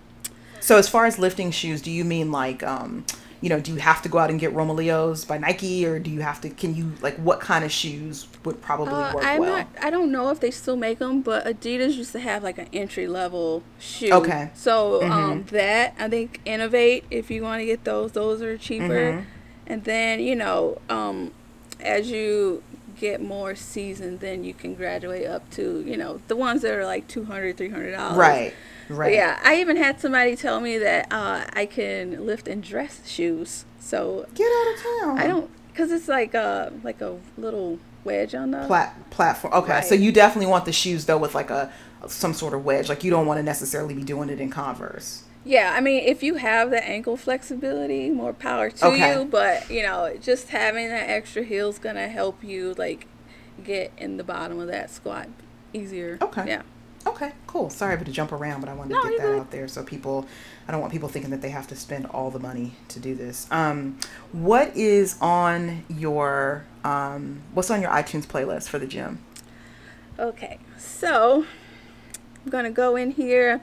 [0.60, 3.06] so as far as lifting shoes, do you mean like um,
[3.42, 6.12] you know, do you have to go out and get Romaleos by Nike, or do
[6.12, 6.50] you have to?
[6.50, 9.58] Can you like what kind of shoes would probably uh, work I'm well?
[9.58, 12.60] Not, I don't know if they still make them, but Adidas used to have like
[12.60, 14.14] an entry level shoe.
[14.14, 14.52] Okay.
[14.54, 15.12] So mm-hmm.
[15.12, 19.14] um, that I think Inov-8, if you want to get those, those are cheaper.
[19.14, 19.26] Mm-hmm.
[19.66, 21.34] And then you know, um,
[21.80, 22.62] as you
[23.00, 26.86] get more seasoned, then you can graduate up to you know the ones that are
[26.86, 28.18] like 200 300 dollars.
[28.18, 28.54] Right.
[28.92, 29.08] Right.
[29.08, 33.08] But yeah, I even had somebody tell me that uh, I can lift in dress
[33.08, 33.66] shoes.
[33.80, 35.20] So get out of town.
[35.20, 39.54] I don't, cause it's like a like a little wedge on the Plat- platform.
[39.54, 39.86] Okay, right.
[39.86, 41.72] so you definitely want the shoes though with like a
[42.08, 42.90] some sort of wedge.
[42.90, 45.24] Like you don't want to necessarily be doing it in Converse.
[45.44, 49.20] Yeah, I mean, if you have the ankle flexibility, more power to okay.
[49.20, 49.26] you.
[49.26, 53.08] But you know, just having that extra heel is gonna help you like
[53.64, 55.28] get in the bottom of that squat
[55.74, 56.18] easier.
[56.22, 56.46] Okay.
[56.48, 56.62] Yeah.
[57.06, 57.70] Okay, cool.
[57.70, 59.40] Sorry to jump around, but I wanted no, to get that good.
[59.40, 60.28] out there so people.
[60.68, 63.16] I don't want people thinking that they have to spend all the money to do
[63.16, 63.48] this.
[63.52, 64.00] Um,
[64.32, 69.20] what is on your um, What's on your iTunes playlist for the gym?
[70.20, 71.46] Okay, so
[72.46, 73.62] I'm gonna go in here.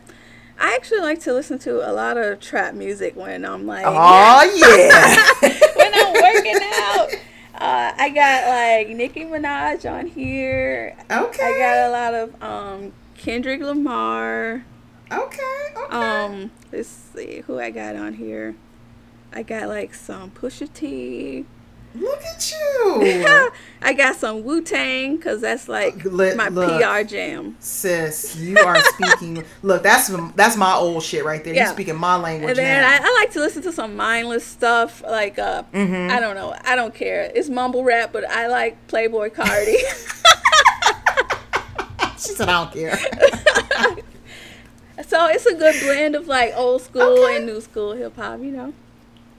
[0.59, 4.43] I actually like to listen to a lot of trap music when I'm like, oh
[4.57, 7.11] yeah, when I'm working out.
[7.55, 10.97] Uh, I got like Nicki Minaj on here.
[11.11, 11.45] Okay.
[11.45, 14.65] I got a lot of um, Kendrick Lamar.
[15.11, 15.43] Okay,
[15.77, 15.97] okay.
[15.97, 18.57] Um, let's see who I got on here.
[19.33, 21.45] I got like some Pusha T.
[21.95, 23.51] Look at you!
[23.83, 27.57] I got some Wu Tang because that's like Let, my look, PR jam.
[27.61, 29.43] Sis, you are speaking.
[29.63, 31.55] look, that's that's my old shit right there.
[31.55, 31.65] Yeah.
[31.65, 32.51] You're speaking my language.
[32.51, 35.03] And then I, I, like to listen to some mindless stuff.
[35.03, 36.11] Like uh, mm-hmm.
[36.11, 36.55] I don't know.
[36.65, 37.33] I don't care.
[37.35, 40.15] It's mumble rap, but I like Playboi Carti.
[42.27, 42.99] she said, "I don't care."
[45.07, 47.37] So it's a good blend of like old school okay.
[47.37, 48.75] and new school hip hop, you know.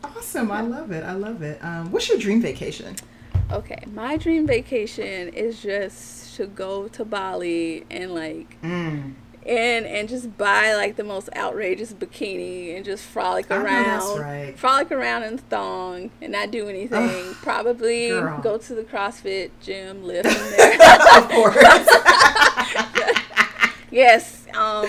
[0.03, 0.51] Awesome.
[0.51, 1.03] I love it.
[1.03, 1.64] I love it.
[1.64, 2.95] Um, what's your dream vacation?
[3.51, 9.14] Okay, my dream vacation is just to go to Bali and like mm.
[9.45, 14.19] and and just buy like the most outrageous bikini and just frolic around.
[14.19, 14.57] Right.
[14.57, 17.10] Frolic around in thong and not do anything.
[17.10, 18.39] Ugh, Probably girl.
[18.39, 21.18] go to the CrossFit gym, lift in there.
[21.18, 22.48] of course.
[23.91, 24.45] yes.
[24.53, 24.87] Um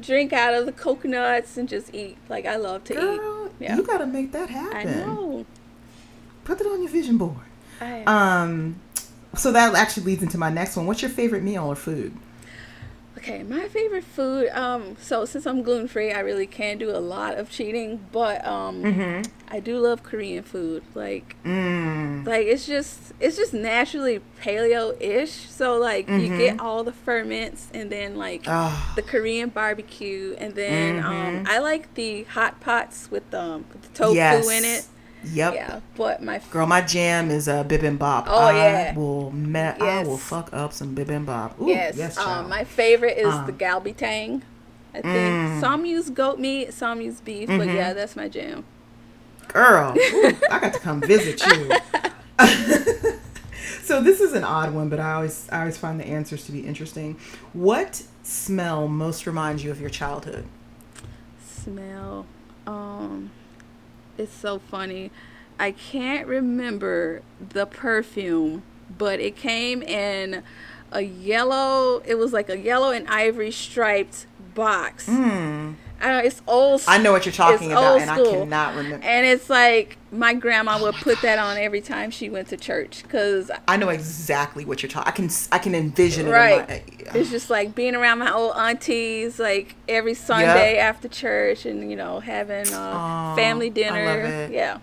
[0.00, 2.16] drink out of the coconuts and just eat.
[2.28, 3.52] Like I love to Girl, eat.
[3.60, 3.76] Yeah.
[3.76, 4.76] You gotta make that happen.
[4.76, 5.46] I know.
[6.44, 7.36] Put it on your vision board.
[8.06, 8.80] Um,
[9.34, 10.86] so that actually leads into my next one.
[10.86, 12.14] What's your favorite meal or food?
[13.20, 14.48] Okay, my favorite food.
[14.48, 18.42] Um, so since I'm gluten free, I really can't do a lot of cheating, but
[18.46, 19.30] um, mm-hmm.
[19.48, 20.82] I do love Korean food.
[20.94, 22.26] Like, mm.
[22.26, 25.32] like it's just it's just naturally paleo ish.
[25.50, 26.32] So like mm-hmm.
[26.32, 28.92] you get all the ferments and then like oh.
[28.96, 31.38] the Korean barbecue, and then um, mm-hmm.
[31.40, 34.48] um, I like the hot pots with um with the tofu yes.
[34.50, 34.86] in it.
[35.24, 35.54] Yep.
[35.54, 38.24] Yeah, but my girl, my jam is a uh, bibimbap.
[38.26, 38.94] Oh I yeah.
[38.94, 39.80] Will me- yes.
[39.80, 41.60] I will fuck up some bibimbap.
[41.60, 41.96] Ooh, yes.
[41.96, 42.16] Yes.
[42.16, 43.44] Um, my favorite is uh.
[43.44, 44.42] the galbitang.
[44.92, 45.60] I think mm.
[45.60, 47.58] some use goat meat, some use beef, mm-hmm.
[47.58, 48.64] but yeah, that's my jam.
[49.48, 51.70] Girl, ooh, I got to come visit you.
[53.82, 56.52] so this is an odd one, but I always I always find the answers to
[56.52, 57.18] be interesting.
[57.52, 60.46] What smell most reminds you of your childhood?
[61.46, 62.26] Smell.
[62.66, 63.30] Um
[64.20, 65.10] it's so funny.
[65.58, 68.62] I can't remember the perfume,
[68.96, 70.42] but it came in
[70.92, 72.02] a yellow.
[72.04, 75.06] It was like a yellow and ivory striped box.
[75.06, 75.74] Mm.
[76.00, 76.82] Uh, it's old.
[76.88, 78.10] I know what you're talking about, and.
[78.10, 79.04] I cannot remember.
[79.04, 83.02] And it's like my grandma would put that on every time she went to church
[83.02, 85.12] because I know exactly what you're talking.
[85.12, 86.30] I can I can envision it.
[86.30, 86.68] Right.
[86.68, 90.84] My, uh, it's just like being around my old aunties, like every Sunday yep.
[90.84, 94.48] after church, and you know having uh, family dinner.
[94.50, 94.78] Yeah.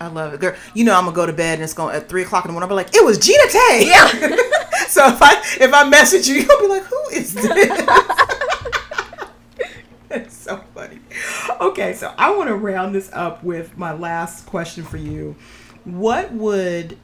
[0.00, 0.54] I love it, girl.
[0.74, 2.52] You know I'm gonna go to bed and it's going at three o'clock in the
[2.52, 2.64] morning.
[2.64, 3.86] I'll be like, it was Jean Naté.
[3.86, 4.08] Yeah.
[4.88, 7.46] so if I if I message you, you'll be like, who is this?
[10.14, 11.00] It's so funny.
[11.60, 15.36] Okay, so I want to round this up with my last question for you.
[15.84, 16.96] What would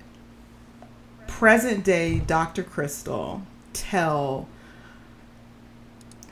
[1.26, 2.62] present day Dr.
[2.62, 3.42] Crystal
[3.72, 4.48] tell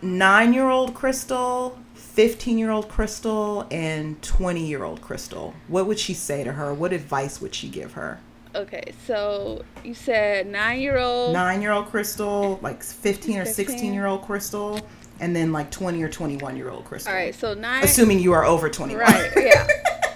[0.02, 5.54] nine year old Crystal, 15 year old Crystal, and 20 year old Crystal?
[5.66, 6.72] What would she say to her?
[6.72, 8.20] What advice would she give her?
[8.54, 11.32] Okay, so you said nine year old.
[11.32, 14.80] Nine year old Crystal, like 15 or 16 year old Crystal,
[15.20, 17.12] and then like 20 or 21 year old Crystal.
[17.12, 17.84] All right, so nine.
[17.84, 19.00] Assuming you are over 21.
[19.00, 19.66] Right, yeah.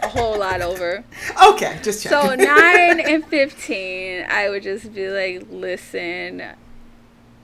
[0.02, 1.04] a whole lot over.
[1.48, 2.18] Okay, just checking.
[2.20, 6.42] So 9 and 15, I would just be like, listen,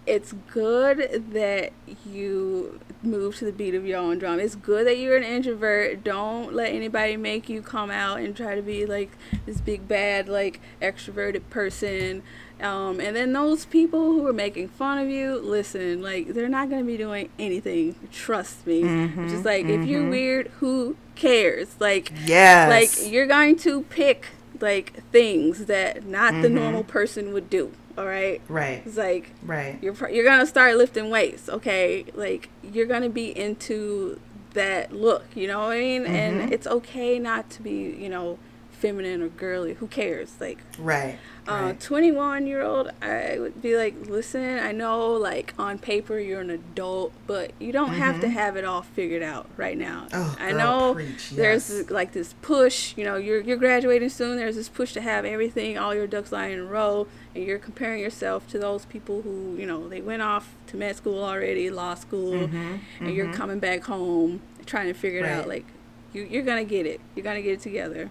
[0.07, 1.73] it's good that
[2.07, 4.41] you move to the beat of your own drum.
[4.41, 6.03] It's good that you're an introvert.
[6.03, 9.11] Don't let anybody make you come out and try to be like
[9.47, 12.23] this big bad like extroverted person.
[12.61, 16.69] Um, and then those people who are making fun of you, listen, like they're not
[16.71, 17.95] gonna be doing anything.
[18.13, 18.83] Trust me.
[18.83, 19.83] Mm-hmm, Just like mm-hmm.
[19.83, 20.11] if you're mm-hmm.
[20.11, 21.77] weird, who cares?
[21.79, 22.69] Like yes.
[22.69, 24.27] like you're going to pick
[24.61, 26.43] like things that not mm-hmm.
[26.43, 27.73] the normal person would do.
[27.97, 28.41] All right.
[28.49, 28.83] Right.
[28.85, 29.79] It's like right.
[29.83, 31.49] You're you're gonna start lifting weights.
[31.49, 32.07] Okay.
[32.15, 34.21] Like you're gonna be into
[34.55, 35.25] that look.
[35.35, 36.07] You know what I mean?
[36.07, 36.53] And mm-hmm.
[36.53, 37.97] it's okay not to be.
[37.99, 38.39] You know
[38.79, 39.75] feminine or girly.
[39.75, 40.35] Who cares?
[40.41, 41.19] Like, right.
[41.47, 46.43] Uh, 21 year old, I would be like, listen, I know, like, on paper you're
[46.43, 48.01] an adult, but you don't mm-hmm.
[48.01, 48.37] have to mm-hmm.
[48.37, 50.09] have it all figured out right now.
[50.13, 51.69] Oh, I girl, know preach, yes.
[51.69, 54.37] there's like this push, you know, you're, you're graduating soon.
[54.37, 57.59] There's this push to have everything, all your ducks lying in a row, and you're
[57.59, 61.71] comparing yourself to those people who, you know, they went off to med school already,
[61.71, 62.57] law school, mm-hmm.
[62.57, 63.09] and mm-hmm.
[63.09, 65.31] you're coming back home trying to figure right.
[65.31, 65.49] it out.
[65.49, 65.65] Like,
[66.13, 67.01] you, you're going to get it.
[67.15, 68.11] You're going to get it together.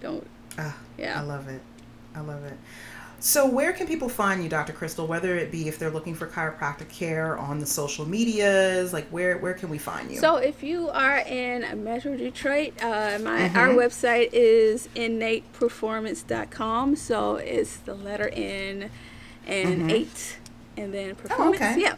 [0.00, 0.26] Don't.
[0.58, 1.20] Ah, yeah.
[1.20, 1.60] I love it.
[2.14, 2.56] I love it.
[3.20, 4.72] So, where can people find you, Dr.
[4.72, 5.04] Crystal?
[5.04, 9.38] Whether it be if they're looking for chiropractic care on the social medias, like where
[9.38, 10.18] where can we find you?
[10.18, 13.56] So, if you are in Metro Detroit, uh, my mm-hmm.
[13.56, 16.94] our website is innateperformance.com.
[16.94, 18.88] So it's the letter N
[19.48, 19.90] and mm-hmm.
[19.90, 20.38] eight,
[20.76, 21.60] and then performance.
[21.60, 21.80] Oh, okay.
[21.80, 21.96] Yeah.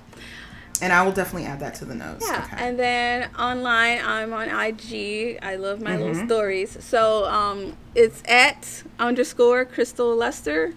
[0.83, 2.25] And I will definitely add that to the notes.
[2.27, 2.47] Yeah.
[2.47, 2.65] Okay.
[2.65, 5.39] And then online, I'm on IG.
[5.43, 6.03] I love my mm-hmm.
[6.03, 6.77] little stories.
[6.83, 10.75] So um, it's at underscore Crystal Lester.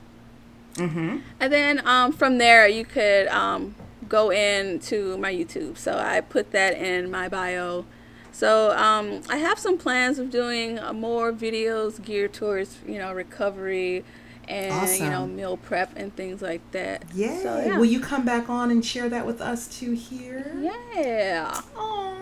[0.75, 1.17] Mm-hmm.
[1.39, 3.75] And then um, from there, you could um,
[4.09, 5.77] go into my YouTube.
[5.77, 7.85] So I put that in my bio.
[8.31, 13.13] So um, I have some plans of doing uh, more videos geared towards, you know,
[13.13, 14.03] recovery
[14.47, 15.05] and awesome.
[15.05, 17.03] you know meal prep and things like that.
[17.13, 17.41] Yeah.
[17.41, 17.77] So, yeah.
[17.77, 20.51] Will you come back on and share that with us too here?
[20.95, 21.61] Yeah.
[21.75, 22.13] Oh,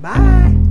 [0.00, 0.61] Bye.